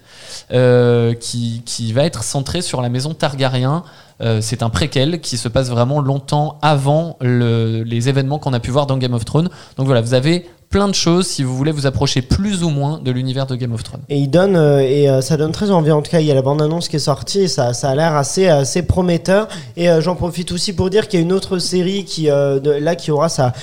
[0.51, 3.84] euh, qui, va être centré sur la maison Targaryen.
[4.22, 8.59] Euh, c'est un préquel qui se passe vraiment longtemps avant le- les événements qu'on a
[8.59, 9.49] pu voir dans Game of Thrones.
[9.78, 12.99] Donc voilà, vous avez plein de choses si vous voulez vous approcher plus ou moins
[13.03, 14.01] de l'univers de Game of Thrones.
[14.07, 15.91] Et il donne euh, et euh, ça donne très envie.
[15.91, 17.41] En tout cas, il y a la bande annonce qui est sortie.
[17.41, 19.49] Et ça, ça a l'air assez assez prometteur.
[19.76, 22.95] Et euh, j'en profite aussi pour dire qu'il y a une autre série qui là
[22.95, 23.53] qui aura sa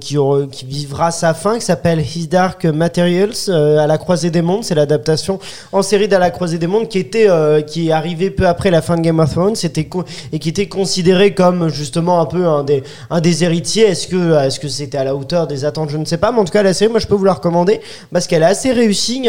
[0.00, 0.16] qui
[0.50, 4.64] qui vivra sa fin, qui s'appelle His Dark Materials à la croisée des mondes.
[4.64, 5.38] C'est l'adaptation
[5.70, 7.28] en série d'à la croisée des mondes qui était
[7.66, 9.54] qui est arrivée peu après la fin de Game of Thrones.
[9.54, 9.88] C'était
[10.32, 13.84] et qui était considéré comme justement un peu un des un des héritiers.
[13.84, 15.90] Est-ce que est-ce que c'était à la hauteur des attentes?
[15.90, 16.32] Je ne sais pas.
[16.40, 17.80] En tout cas, la série, moi, je peux vous la recommander
[18.12, 19.28] parce qu'elle est assez réussie.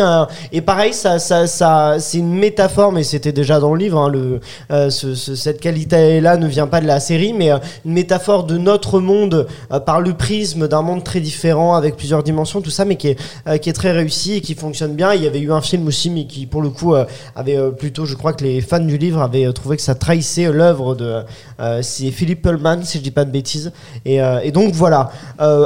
[0.51, 3.97] et pareil, ça, ça, c'est une métaphore, mais c'était déjà dans le livre.
[3.99, 4.11] hein,
[4.71, 8.43] euh, ce- ce- cette qualité-là ne vient pas de la série, mais euh, une métaphore
[8.45, 12.69] de notre monde euh, par le prisme d'un monde très différent avec plusieurs dimensions, tout
[12.69, 15.13] ça, mais qui est, très réussi et qui fonctionne bien.
[15.13, 16.93] Il y avait eu un film aussi, mais qui, pour le coup,
[17.35, 20.95] avait plutôt, je crois que les fans du livre avaient trouvé que ça trahissait l'œuvre
[20.95, 21.21] de.
[22.11, 23.71] Philippe Pullman, si je dis pas de bêtises.
[24.05, 25.11] Et, et donc voilà.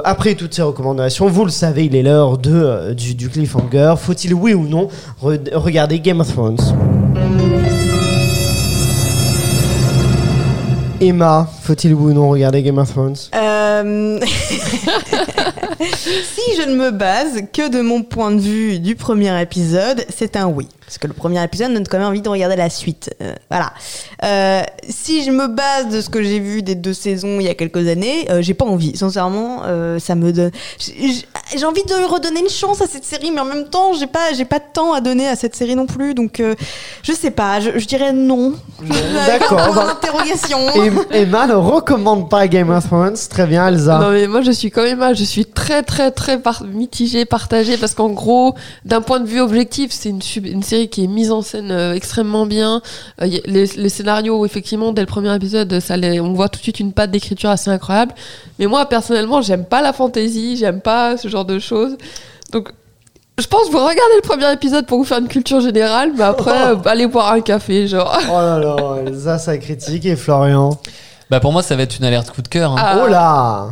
[0.03, 3.95] Après toutes ces recommandations, vous le savez, il est l'heure euh, du, cliffhanger.
[3.97, 4.87] Faut-il oui ou non
[5.21, 6.55] re- regarder Game of Thrones?
[11.01, 13.17] Emma, faut-il oui ou non regarder Game of Thrones?
[13.35, 14.17] Euh,
[15.81, 20.37] si je ne me base que de mon point de vue du premier épisode, c'est
[20.37, 20.69] un oui.
[20.85, 23.09] Parce que le premier épisode donne quand même envie de regarder la suite.
[23.21, 23.73] Euh, voilà.
[24.23, 27.49] Euh, si je me base de ce que j'ai vu des deux saisons il y
[27.49, 28.95] a quelques années, euh, j'ai pas envie.
[28.95, 30.51] Sincèrement, euh, ça me donne.
[30.79, 34.33] j'ai- envie de redonner une chance à cette série, mais en même temps, j'ai pas,
[34.37, 36.13] j'ai pas de temps à donner à cette série non plus.
[36.13, 36.53] Donc, euh,
[37.01, 37.59] je sais pas.
[37.59, 38.53] Je, je dirais non.
[39.27, 40.59] D'accord, bah- d'interrogation.
[41.11, 43.17] Et- Emma ne recommande pas Game of Thrones.
[43.29, 43.97] Très bien, Elsa.
[43.99, 47.77] Non mais moi je suis comme Emma, je suis très très très par- mitigée, partagée
[47.77, 51.07] parce qu'en gros, d'un point de vue objectif, c'est une, sub- une série qui est
[51.07, 52.81] mise en scène euh, extrêmement bien.
[53.21, 56.49] Euh, y a- les, les scénarios, effectivement, dès le premier épisode, ça les- on voit
[56.49, 58.13] tout de suite une patte d'écriture assez incroyable.
[58.59, 61.95] Mais moi personnellement, j'aime pas la fantasy, j'aime pas ce genre de choses.
[62.51, 62.69] Donc
[63.37, 66.51] je pense vous regardez le premier épisode pour vous faire une culture générale, mais après
[66.71, 68.17] euh, allez boire un café, genre.
[68.29, 68.75] Oh là là,
[69.07, 70.05] Elsa, ça critique.
[70.05, 70.77] Et Florian
[71.29, 72.71] Bah pour moi, ça va être une alerte coup de cœur.
[72.71, 72.75] hein.
[72.79, 72.99] Ah.
[73.03, 73.67] Oh là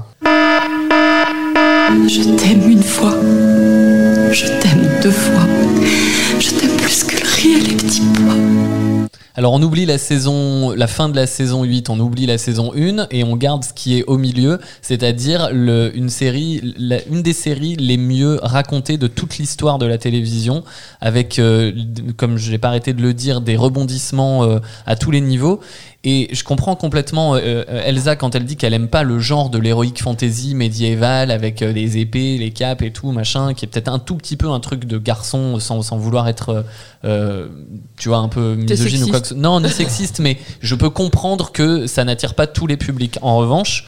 [2.07, 3.13] Je t'aime une fois.
[4.31, 5.43] Je t'aime deux fois.
[6.39, 6.62] Je t'aime que
[9.35, 12.71] Alors on oublie la saison, la fin de la saison 8, on oublie la saison
[12.75, 18.39] 1 et on garde ce qui est au milieu, c'est-à-dire une des séries les mieux
[18.43, 20.63] racontées de toute l'histoire de la télévision,
[21.01, 21.71] avec, euh,
[22.15, 25.59] comme je n'ai pas arrêté de le dire, des rebondissements euh, à tous les niveaux.
[26.05, 29.49] Et je comprends complètement euh, euh, Elsa quand elle dit qu'elle aime pas le genre
[29.49, 33.69] de l'héroïque fantasy médiévale avec euh, les épées, les capes et tout machin, qui est
[33.69, 36.61] peut-être un tout petit peu un truc de garçon sans, sans vouloir être, euh,
[37.05, 37.47] euh,
[37.97, 40.89] tu vois, un peu misogyne ou quoi que ce Non, ni sexiste, mais je peux
[40.89, 43.17] comprendre que ça n'attire pas tous les publics.
[43.21, 43.87] En revanche,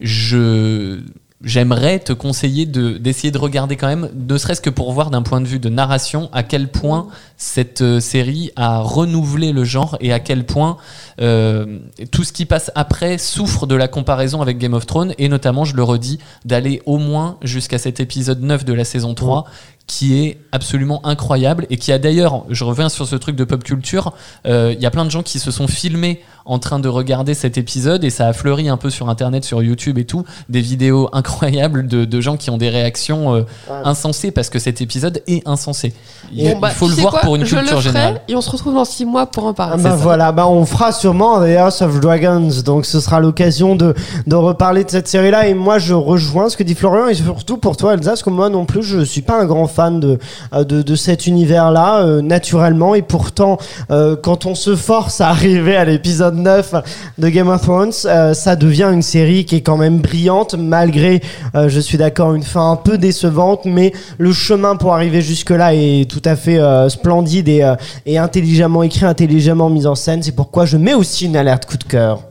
[0.00, 1.00] je
[1.42, 5.22] j'aimerais te conseiller de d'essayer de regarder quand même, ne serait-ce que pour voir d'un
[5.22, 9.96] point de vue de narration à quel point cette euh, série a renouvelé le genre
[10.00, 10.78] et à quel point
[11.20, 11.78] euh,
[12.10, 15.14] tout ce qui passe après souffre de la comparaison avec Game of Thrones.
[15.18, 19.14] Et notamment, je le redis, d'aller au moins jusqu'à cet épisode 9 de la saison
[19.14, 19.44] 3
[19.88, 23.64] qui est absolument incroyable et qui a d'ailleurs, je reviens sur ce truc de pop
[23.64, 24.12] culture,
[24.46, 27.34] euh, il y a plein de gens qui se sont filmés en train de regarder
[27.34, 30.60] cet épisode et ça a fleuri un peu sur internet, sur YouTube et tout, des
[30.60, 33.42] vidéos incroyables de, de gens qui ont des réactions euh,
[33.84, 35.92] insensées parce que cet épisode est insensé.
[36.32, 38.20] Il, Bon, bah, il faut le voir quoi pour une Je le culture ferai générale.
[38.28, 39.82] Et on se retrouve dans 6 mois pour en Ah parler.
[39.82, 39.96] bah ça.
[39.96, 43.94] voilà, bah on fera sûrement The House of Dragons, donc ce sera l'occasion de,
[44.26, 45.46] de reparler de cette série-là.
[45.48, 48.30] Et moi, je rejoins ce que dit Florian, et surtout pour toi, Elsa, parce que
[48.30, 50.18] moi non plus, je suis pas un grand fan de,
[50.54, 52.94] euh, de, de cet univers-là, euh, naturellement.
[52.94, 53.58] Et pourtant,
[53.90, 56.74] euh, quand on se force à arriver à l'épisode 9
[57.18, 61.20] de Game of Thrones, euh, ça devient une série qui est quand même brillante, malgré,
[61.54, 65.74] euh, je suis d'accord, une fin un peu décevante, mais le chemin pour arriver jusque-là
[65.74, 67.74] est tout à fait euh, splendide et,
[68.06, 70.22] et intelligemment écrit, intelligemment mis en scène.
[70.22, 72.22] C'est pourquoi je mets aussi une alerte coup de cœur.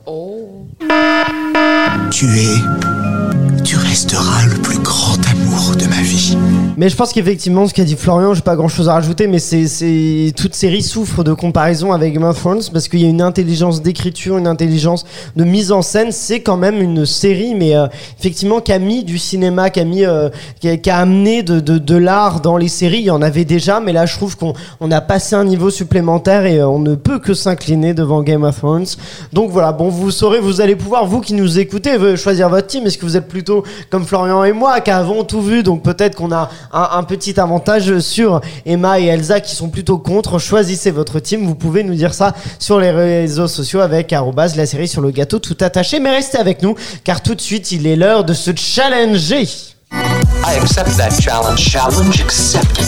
[2.11, 3.63] Tu es.
[3.63, 6.37] Tu resteras le plus grand amour de ma vie.
[6.75, 9.39] Mais je pense qu'effectivement, ce qu'a dit Florian, j'ai pas grand chose à rajouter, mais
[9.39, 13.21] c'est, toute série souffre de comparaison avec Game of Thrones parce qu'il y a une
[13.21, 15.05] intelligence d'écriture, une intelligence
[15.35, 16.11] de mise en scène.
[16.11, 17.87] C'est quand même une série, mais euh,
[18.19, 21.41] effectivement, qui a mis du cinéma, qui a mis, euh, qui, a, qui a amené
[21.41, 22.99] de, de, de l'art dans les séries.
[22.99, 25.69] Il y en avait déjà, mais là, je trouve qu'on on a passé un niveau
[25.69, 28.85] supplémentaire et euh, on ne peut que s'incliner devant Game of Thrones.
[29.33, 32.67] Donc voilà, bon, vous saurez, vous allez pouvoir, vous qui nous écoutez, euh, choisir votre
[32.67, 32.85] team.
[32.85, 36.15] Est-ce que vous êtes plutôt comme Florian et moi, qui avons tout vu, donc peut-être
[36.15, 40.39] qu'on a un, un petit avantage sur Emma et Elsa qui sont plutôt contre.
[40.39, 41.45] Choisissez votre team.
[41.45, 45.11] Vous pouvez nous dire ça sur les réseaux sociaux avec arrobase la série sur le
[45.11, 45.99] gâteau tout attaché.
[45.99, 49.76] Mais restez avec nous, car tout de suite, il est l'heure de se challenger.
[49.91, 51.59] I accept that challenge.
[51.59, 52.85] Challenge accepted.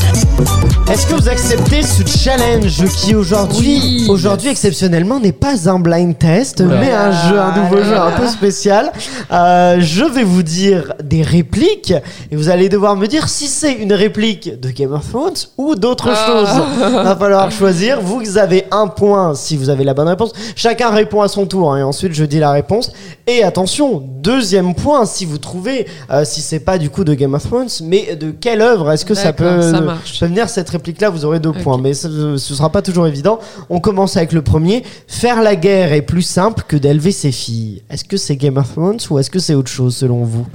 [0.92, 4.08] Est-ce que vous acceptez ce challenge qui aujourd'hui, Oui.
[4.10, 6.80] aujourd'hui exceptionnellement n'est pas un blind test, Oula.
[6.80, 8.92] mais un jeu, un nouveau jeu un peu spécial.
[9.32, 11.94] Euh, je vais vous dire des répliques
[12.32, 15.76] et vous allez devoir me dire si c'est une réplique de Game of Thrones ou
[15.76, 16.26] d'autre Ah.
[16.26, 16.92] chose.
[17.04, 18.02] Va falloir choisir.
[18.02, 20.32] Vous avez un point si vous avez la bonne réponse.
[20.56, 22.92] Chacun répond à son tour hein, et ensuite je dis la réponse.
[23.28, 27.34] Et attention, deuxième point si vous trouvez euh, si c'est pas du coup de Game
[27.34, 30.20] of Thrones, mais de quelle œuvre est-ce que ça peut ça marche.
[30.20, 33.08] peut venir cette réplique là vous aurez deux points mais ce, ce sera pas toujours
[33.08, 33.40] évident.
[33.70, 34.84] On commence avec le premier.
[35.08, 37.82] Faire la guerre est plus simple que d'élever ses filles.
[37.90, 40.46] Est-ce que c'est Game of Thrones ou est-ce que c'est autre chose selon vous?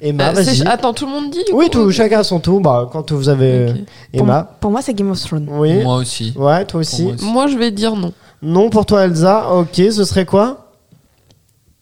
[0.00, 2.60] Emma Euh, Attends, tout le monde dit oui tout chacun à son tour.
[2.60, 3.66] Bah quand vous avez.
[4.12, 4.56] Pour, Emma.
[4.60, 5.48] pour moi, c'est Game of Thrones.
[5.50, 5.82] oui.
[5.82, 6.34] Moi aussi.
[6.36, 7.04] ouais toi aussi.
[7.04, 7.24] Moi aussi.
[7.24, 8.12] Moi, je vais dire non.
[8.42, 9.50] non pour toi Elsa.
[9.52, 10.63] Ok ce serait quoi?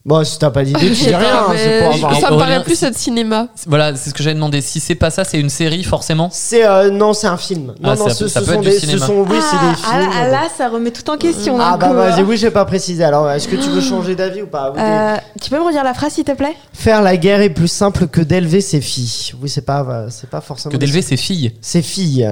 [0.05, 2.31] Bon si t'as pas d'idée tu dis rien hein, c'est mais pour je- avoir- ça
[2.31, 3.49] me Aurélien, paraît plus être cinéma.
[3.67, 4.61] Voilà, c'est ce que j'avais demandé.
[4.61, 6.29] Si c'est pas ça, c'est une série forcément.
[6.33, 8.53] c'est euh, non c'est un film non Ah, non ça ce, peut- ça ce peut
[8.53, 9.07] sont être du des ce cinéma.
[9.07, 11.57] sont oui c'est des ah, films ah, là, ça remet tout en question.
[11.61, 14.15] ah d'un bah coup, vas-y oui j'ai pas précisé alors est-ce que tu veux changer
[14.17, 14.73] d'avis ou pas?
[14.77, 16.55] Euh, tu peux me redire la phrase, s'il te plaît?
[16.73, 19.33] Faire la guerre est plus simple que d'élever ses filles.
[19.41, 20.73] Oui, c'est pas, euh, c'est pas forcément.
[20.73, 21.53] Que d'élever ses filles.
[21.61, 22.29] ses filles.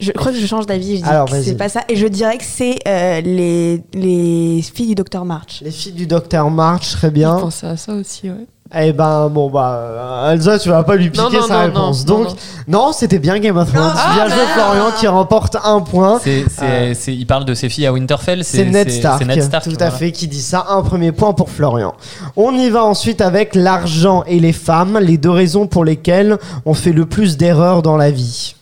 [0.00, 0.98] Je crois que je change d'avis.
[0.98, 1.82] Je dis Alors, que c'est pas ça.
[1.88, 5.60] Et je dirais que c'est euh, les, les filles du docteur March.
[5.62, 7.36] Les filles du docteur March, très Je bien.
[7.36, 8.46] pensais à ça aussi, ouais.
[8.76, 11.60] Eh ben, bon, bah, euh, Elsa, tu vas pas lui piquer Non, non, sa non,
[11.66, 12.06] réponse.
[12.06, 12.26] non, Donc,
[12.66, 13.92] non, non, c'était bien Game of Thrones.
[13.94, 14.48] Ah, bien joué, merde.
[14.54, 16.18] Florian, qui remporte un point.
[16.24, 18.42] C'est, c'est, c'est- il parle de ses filles à Winterfell.
[18.42, 20.66] C'est Ned Stark, c'est Ned Stark, tout à fait, qui dit ça.
[20.70, 21.94] Un premier point pour Florian.
[22.36, 26.74] On y va ensuite avec l'argent et les femmes, les deux raisons pour lesquelles on
[26.74, 28.56] fait le plus d'erreurs dans la vie.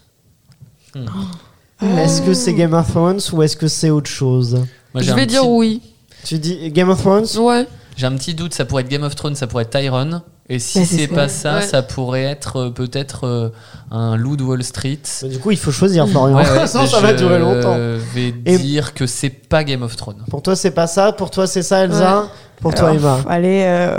[0.95, 1.99] Hmm.
[1.99, 4.55] Est-ce que c'est Game of Thrones ou est-ce que c'est autre chose
[4.95, 5.81] Moi, Je vais petit- dire oui.
[6.25, 7.67] Tu dis Game of Thrones Ouais.
[7.97, 10.23] J'ai un petit doute, ça pourrait être Game of Thrones, ça pourrait être Tyrone.
[10.49, 11.63] Et si Bah, c'est pas ça, Ouais.
[11.63, 13.49] ça pourrait être euh, peut-être euh,
[13.91, 14.99] un loup de Wall Street.
[15.23, 16.37] Mais Du coup, il faut choisir, Florian.
[16.37, 17.77] Ouais, ouais, ça va je durer longtemps.
[18.15, 20.23] vais Et- dire que c'est pas Game of Thrones.
[20.31, 21.13] Pour toi, c'est pas ça?
[21.13, 22.29] Pour toi, c'est ça, Elsa?
[22.61, 23.17] Pour toi, Emma?
[23.17, 23.99] pff, Allez, euh,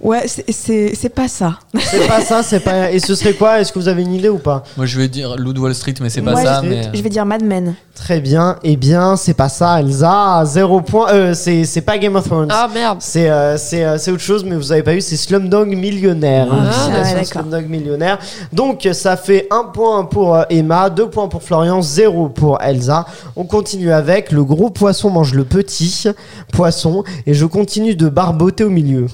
[0.00, 1.58] ouais, c'est- pas ça.
[1.80, 2.42] C'est pas ça.
[2.42, 2.90] C'est pas.
[2.92, 3.60] Et ce serait quoi?
[3.60, 4.62] Est-ce que vous avez une idée ou pas?
[4.76, 6.60] Moi je vais dire loup de Wall Street, mais c'est pas Moi, ça.
[6.62, 6.82] je- Mais...
[6.92, 7.74] Je vais dire Mad Men.
[7.94, 8.56] Très bien.
[8.62, 10.42] Eh bien, c'est pas ça, Elsa.
[10.44, 11.08] Zéro point.
[11.12, 12.48] Euh, c'est c'est pas Game of Thrones.
[12.50, 12.98] Ah merde.
[13.00, 16.46] C'est euh, c'est euh, c'est autre chose, mais vous avez pas eu, c'est Slumdog Millionnaire.
[16.50, 17.24] Ah, ouais, d'accord.
[17.24, 18.18] Slumdog Millionnaire.
[18.52, 23.06] Donc ça fait un point pour euh, Emma, deux points pour Florian, zéro pour Elsa.
[23.34, 26.04] On continue avec le gros poisson mange le petit
[26.52, 29.06] poisson et je continue de barboter au milieu.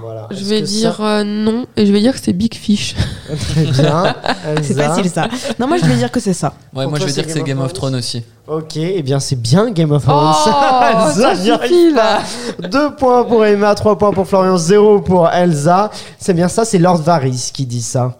[0.00, 0.28] Voilà.
[0.30, 2.94] Je vais dire ça- euh, non et je vais dire que c'est Big Fish.
[3.50, 4.14] Très bien.
[4.62, 5.28] C'est facile ça.
[5.58, 6.54] Non, moi je vais dire que c'est ça.
[6.74, 8.22] Ouais, Pour moi je vais dire que c'est Game of Thrones aussi.
[8.46, 10.32] Ok, et bien c'est bien Game of Thrones.
[10.46, 10.50] Oh,
[11.08, 12.20] Elsa ça suffit, là.
[12.68, 15.90] 2 points pour Emma, 3 points pour Florian, 0 pour Elsa.
[16.18, 18.16] C'est bien ça, c'est Lord Varys qui dit ça.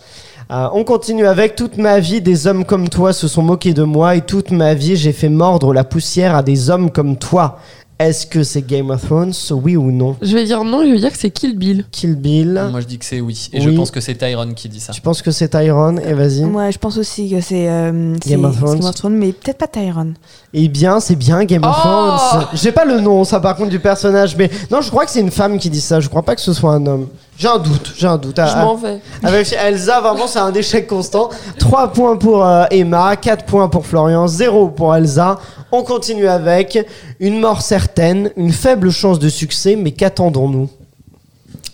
[0.51, 3.85] Euh, on continue avec toute ma vie, des hommes comme toi se sont moqués de
[3.85, 7.59] moi et toute ma vie j'ai fait mordre la poussière à des hommes comme toi.
[8.03, 10.99] Est-ce que c'est Game of Thrones, oui ou non Je vais dire non, je vais
[10.99, 11.85] dire que c'est Kill Bill.
[11.93, 12.61] Kill Bill.
[12.71, 13.49] Moi je dis que c'est oui.
[13.53, 13.65] Et Oui.
[13.65, 14.93] je pense que c'est Tyrone qui dit ça.
[14.93, 16.43] Tu penses que c'est Tyrone Et vas-y.
[16.45, 18.81] Moi je pense aussi que c'est euh, c'est- Game of Thrones.
[18.81, 20.15] Game of Thrones, mais peut-être pas Tyron.
[20.55, 22.47] Eh bien, c'est bien Game of Oh Thrones.
[22.55, 25.21] J'ai pas le nom, ça par contre du personnage, mais non, je crois que c'est
[25.21, 26.01] une femme qui dit ça.
[26.01, 27.07] Je crois pas que ce soit un homme.
[27.39, 28.37] J'ai un doute, j'ai un doute.
[28.37, 29.01] Je Ah, m'en vais.
[29.23, 31.31] Avec Elsa, vraiment, c'est un échec constant.
[31.59, 35.39] 3 points pour euh, Emma, 4 points pour Florian, 0 pour Elsa.
[35.73, 36.79] On continue avec
[37.19, 40.69] une mort certaine, une faible chance de succès, mais qu'attendons-nous?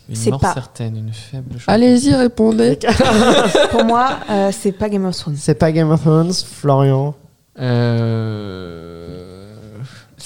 [0.08, 0.54] Une C'est mort pas.
[0.54, 1.64] certaine, une faible chose.
[1.66, 2.78] Allez-y, répondez.
[3.70, 5.36] Pour moi, euh, c'est pas Game of Thrones.
[5.36, 7.14] C'est pas Game of Thrones, Florian?
[7.60, 9.27] Euh,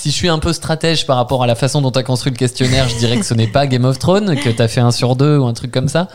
[0.02, 2.32] Si je suis un peu stratège par rapport à la façon dont tu as construit
[2.32, 4.80] le questionnaire, je dirais que ce n'est pas Game of Thrones, que tu as fait
[4.80, 6.08] un sur deux ou un truc comme ça.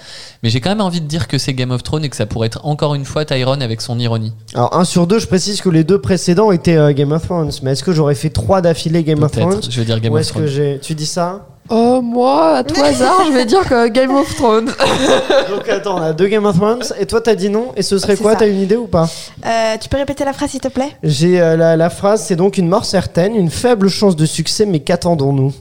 [0.44, 2.26] Mais j'ai quand même envie de dire que c'est Game of Thrones et que ça
[2.26, 4.34] pourrait être encore une fois Tyrone avec son ironie.
[4.56, 7.50] Alors, 1 sur 2, je précise que les deux précédents étaient euh, Game of Thrones,
[7.64, 9.62] mais est-ce que j'aurais fait 3 d'affilée Game of Thrones.
[9.70, 10.80] Je vais dire Game Ou of que Thrones.
[10.82, 11.46] Tu dis ça?
[11.70, 14.68] Oh, moi, à tout hasard, je vais dire que Game of Thrones.
[15.49, 17.97] Donc attends, on a deux Game of Thrones, et toi t'as dit non, et ce
[17.97, 18.39] serait C'est quoi ça.
[18.39, 19.07] T'as une idée ou pas?
[19.45, 20.91] Euh, tu peux répéter la phrase s'il te plaît?
[21.03, 24.65] J'ai euh, la, la phrase, c'est donc une mort certaine, une faible chance de succès,
[24.65, 25.53] mais qu'attendons-nous?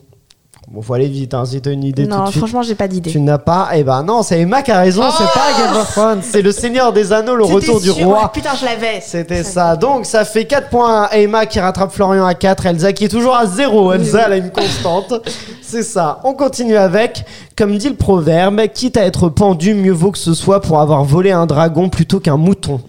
[0.68, 2.38] Bon, faut aller vite, hein, si t'as une idée tout Non, de suite.
[2.38, 3.08] franchement, j'ai pas d'idée.
[3.08, 5.92] Tu n'as pas Eh ben non, c'est Emma qui a raison, c'est pas Game of
[5.92, 8.22] Thrones, c'est le Seigneur des Anneaux, le retour du roi.
[8.22, 9.00] ouais, putain, je l'avais.
[9.00, 9.76] C'était ça.
[9.76, 13.08] Donc ça fait 4 points à Emma qui rattrape Florian à 4, Elsa qui est
[13.08, 13.92] toujours à 0.
[13.92, 15.14] Elsa, elle a une constante.
[15.62, 16.18] C'est ça.
[16.24, 17.24] On continue avec,
[17.56, 21.04] comme dit le proverbe, quitte à être pendu, mieux vaut que ce soit pour avoir
[21.04, 22.80] volé un dragon plutôt qu'un mouton.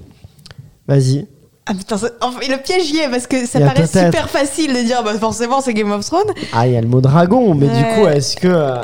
[0.87, 1.27] Vas-y.
[1.69, 4.81] Ah putain, ça- enfin, le piège y est parce que ça paraît super facile de
[4.83, 6.31] dire bah forcément c'est Game of Thrones.
[6.53, 8.75] Ah, il y a le mot dragon, mais du coup, est-ce que euh,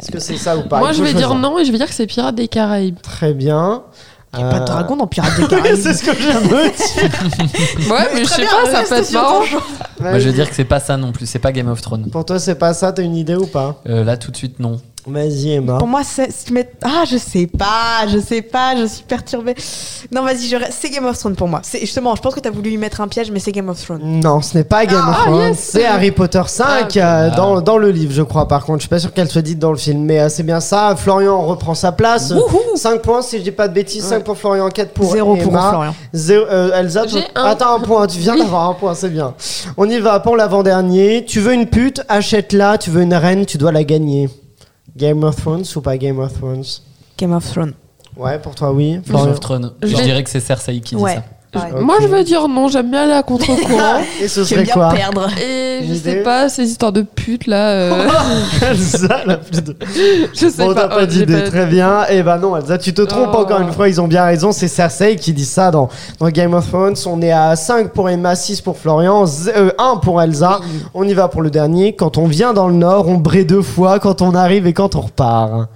[0.00, 0.78] est-ce que c'est ça ou pas?
[0.78, 3.00] Moi, je vais dire non et je vais dire que c'est Pirates des Caraïbes.
[3.02, 3.82] Très bien.
[4.34, 5.76] Il y a pas de Euh, dragon dans Pirates des Caraïbes.
[5.76, 7.90] c'est ce que je viens de dire.
[7.92, 9.40] Ouais, mais je sais bien, pas, ça peut être marrant.
[10.00, 12.08] Moi je vais dire que c'est pas ça non plus, c'est pas Game of Thrones.
[12.10, 12.92] Pour toi, c'est pas ça.
[12.92, 13.80] T'as une idée ou pas?
[13.88, 14.80] Euh, là tout de suite non.
[15.06, 15.78] Vas-y, Emma.
[15.78, 16.28] Pour moi, c'est.
[16.84, 19.54] Ah, je sais pas, je sais pas, je suis perturbée.
[20.12, 20.56] Non, vas-y, je...
[20.70, 21.60] c'est Game of Thrones pour moi.
[21.80, 24.00] Justement, je pense que t'as voulu y mettre un piège, mais c'est Game of Thrones.
[24.20, 25.58] Non, ce n'est pas Game of Ah, Thrones, yes.
[25.72, 27.00] c'est Harry Potter 5 euh,
[27.32, 27.36] Ah.
[27.36, 28.46] dans, dans le livre, je crois.
[28.46, 30.44] Par contre, je suis pas sûr qu'elle soit dite dans le film, mais euh, c'est
[30.44, 30.94] bien ça.
[30.96, 32.32] Florian reprend sa place.
[32.76, 34.04] 5 points, si je dis pas de bêtises.
[34.04, 35.68] 5 pour Florian, 4 pour Zéro pour Emma.
[35.70, 35.94] Florian.
[36.12, 37.44] Zéro- euh, Elsa, toi- un.
[37.46, 38.06] attends un point.
[38.06, 38.40] Tu viens Oui.
[38.40, 39.34] d'avoir un point, c'est bien.
[39.76, 41.24] On y va pour l'avant-dernier.
[41.26, 42.78] Tu veux une pute, achète-la.
[42.78, 44.28] Tu veux une reine, tu dois la gagner.
[44.96, 46.80] Game of Thrones ou pas Game of Thrones?
[47.18, 47.74] Game of Thrones.
[48.16, 49.00] Ouais, pour toi, oui.
[49.06, 49.72] Game of Thrones.
[49.82, 51.14] Je dirais que c'est Cersei qui dit Ouais.
[51.16, 51.24] ça.
[51.80, 54.00] Moi, je vais dire non, j'aime bien aller à contre-courant.
[54.22, 55.28] Et ce serait bien quoi perdre.
[55.38, 57.68] Et je sais pas, ces histoires de putes là.
[57.70, 58.08] euh,
[58.62, 59.76] Elsa, la plus de...
[60.34, 60.82] je sais Bon, pas.
[60.82, 62.06] t'as pas Oh, d'idée, très bien.
[62.08, 63.36] Et ben non, Elsa, tu te trompes Oh.
[63.38, 64.50] encore une fois, ils ont bien raison.
[64.52, 65.88] C'est Cersei qui dit ça dans,
[66.18, 66.94] dans Game of Thrones.
[67.06, 69.24] On est à 5 pour Emma, 6 pour Florian,
[69.78, 70.60] 1 pour Elsa.
[70.94, 71.94] On y va pour le dernier.
[71.94, 74.96] Quand on vient dans le nord, on brée deux fois quand on arrive et quand
[74.96, 75.68] on repart.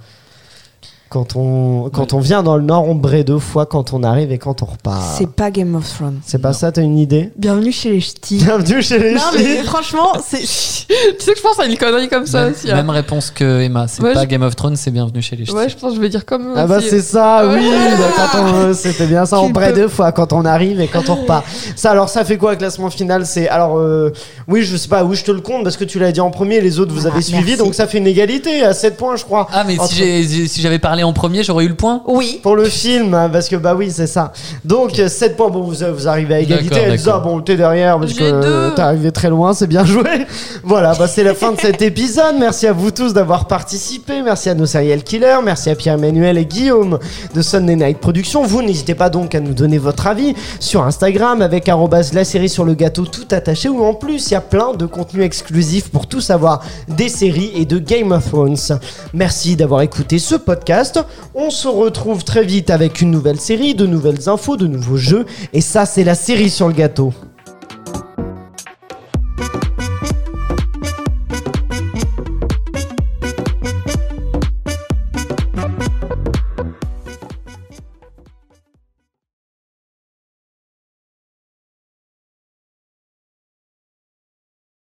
[1.09, 4.31] Quand on, quand on vient dans le nord, on brée deux fois quand on arrive
[4.33, 5.01] et quand on repart.
[5.17, 6.19] C'est pas Game of Thrones.
[6.25, 8.37] C'est pas ça, t'as une idée Bienvenue chez les ch'tis.
[8.43, 9.43] Bienvenue chez les Non, ch'tis.
[9.43, 10.39] mais franchement, c'est.
[10.87, 12.69] Tu sais que je pense à une connerie comme ça Même, aussi.
[12.71, 12.75] hein.
[12.75, 15.45] même réponse que Emma, c'est Ouais, pas je- Game of Thrones, c'est Bienvenue chez les
[15.45, 15.53] Ch'tis.
[15.55, 17.97] Ouais, je pense que je vais dire comme Ah bah c'est ça, oui, Ouais.
[17.97, 21.09] bah, quand on c'était bien ça, on peux- deux fois quand on arrive et quand
[21.09, 21.45] on repart.
[21.75, 24.11] Ça alors ça fait quoi le classement final C'est alors euh,
[24.47, 26.31] oui, je sais pas, oui, je te le compte parce que tu l'as dit en
[26.31, 27.57] premier, les autres vous Ah, avez suivi merci.
[27.57, 29.47] donc ça fait une égalité à 7 points je crois.
[29.53, 32.01] Ah mais Entre- si j'ai- si j'avais parlé en premier, j'aurais eu le point?
[32.07, 32.39] Oui.
[32.41, 34.31] pour le film parce que bah oui, c'est ça.
[34.65, 38.75] Donc 7 points bon vous, vous arrivez à égalité Elsa, bon t'es derrière parce que
[38.75, 40.25] t'es arrivé très loin, c'est bien joué.
[40.63, 42.35] voilà, bah c'est la fin de cet épisode.
[42.39, 46.45] Merci à vous tous d'avoir participé, merci à nos serial killers, merci à Pierre-Emmanuel et
[46.45, 46.97] Guillaume
[47.35, 48.43] de Sunday Night Productions.
[48.43, 51.69] Vous n'hésitez pas donc à nous donner votre avis sur Instagram avec
[52.13, 54.85] la série sur le gâteau tout attaché ou en plus il y a plein de
[54.85, 58.79] contenus exclusifs pour tout savoir des séries et de Game of Thrones.
[59.13, 60.35] Merci d'avoir écouté ce
[61.35, 65.25] On se retrouve très vite avec une nouvelle série, de nouvelles infos, de nouveaux jeux
[65.53, 67.13] et ça c'est la série sur le gâteau.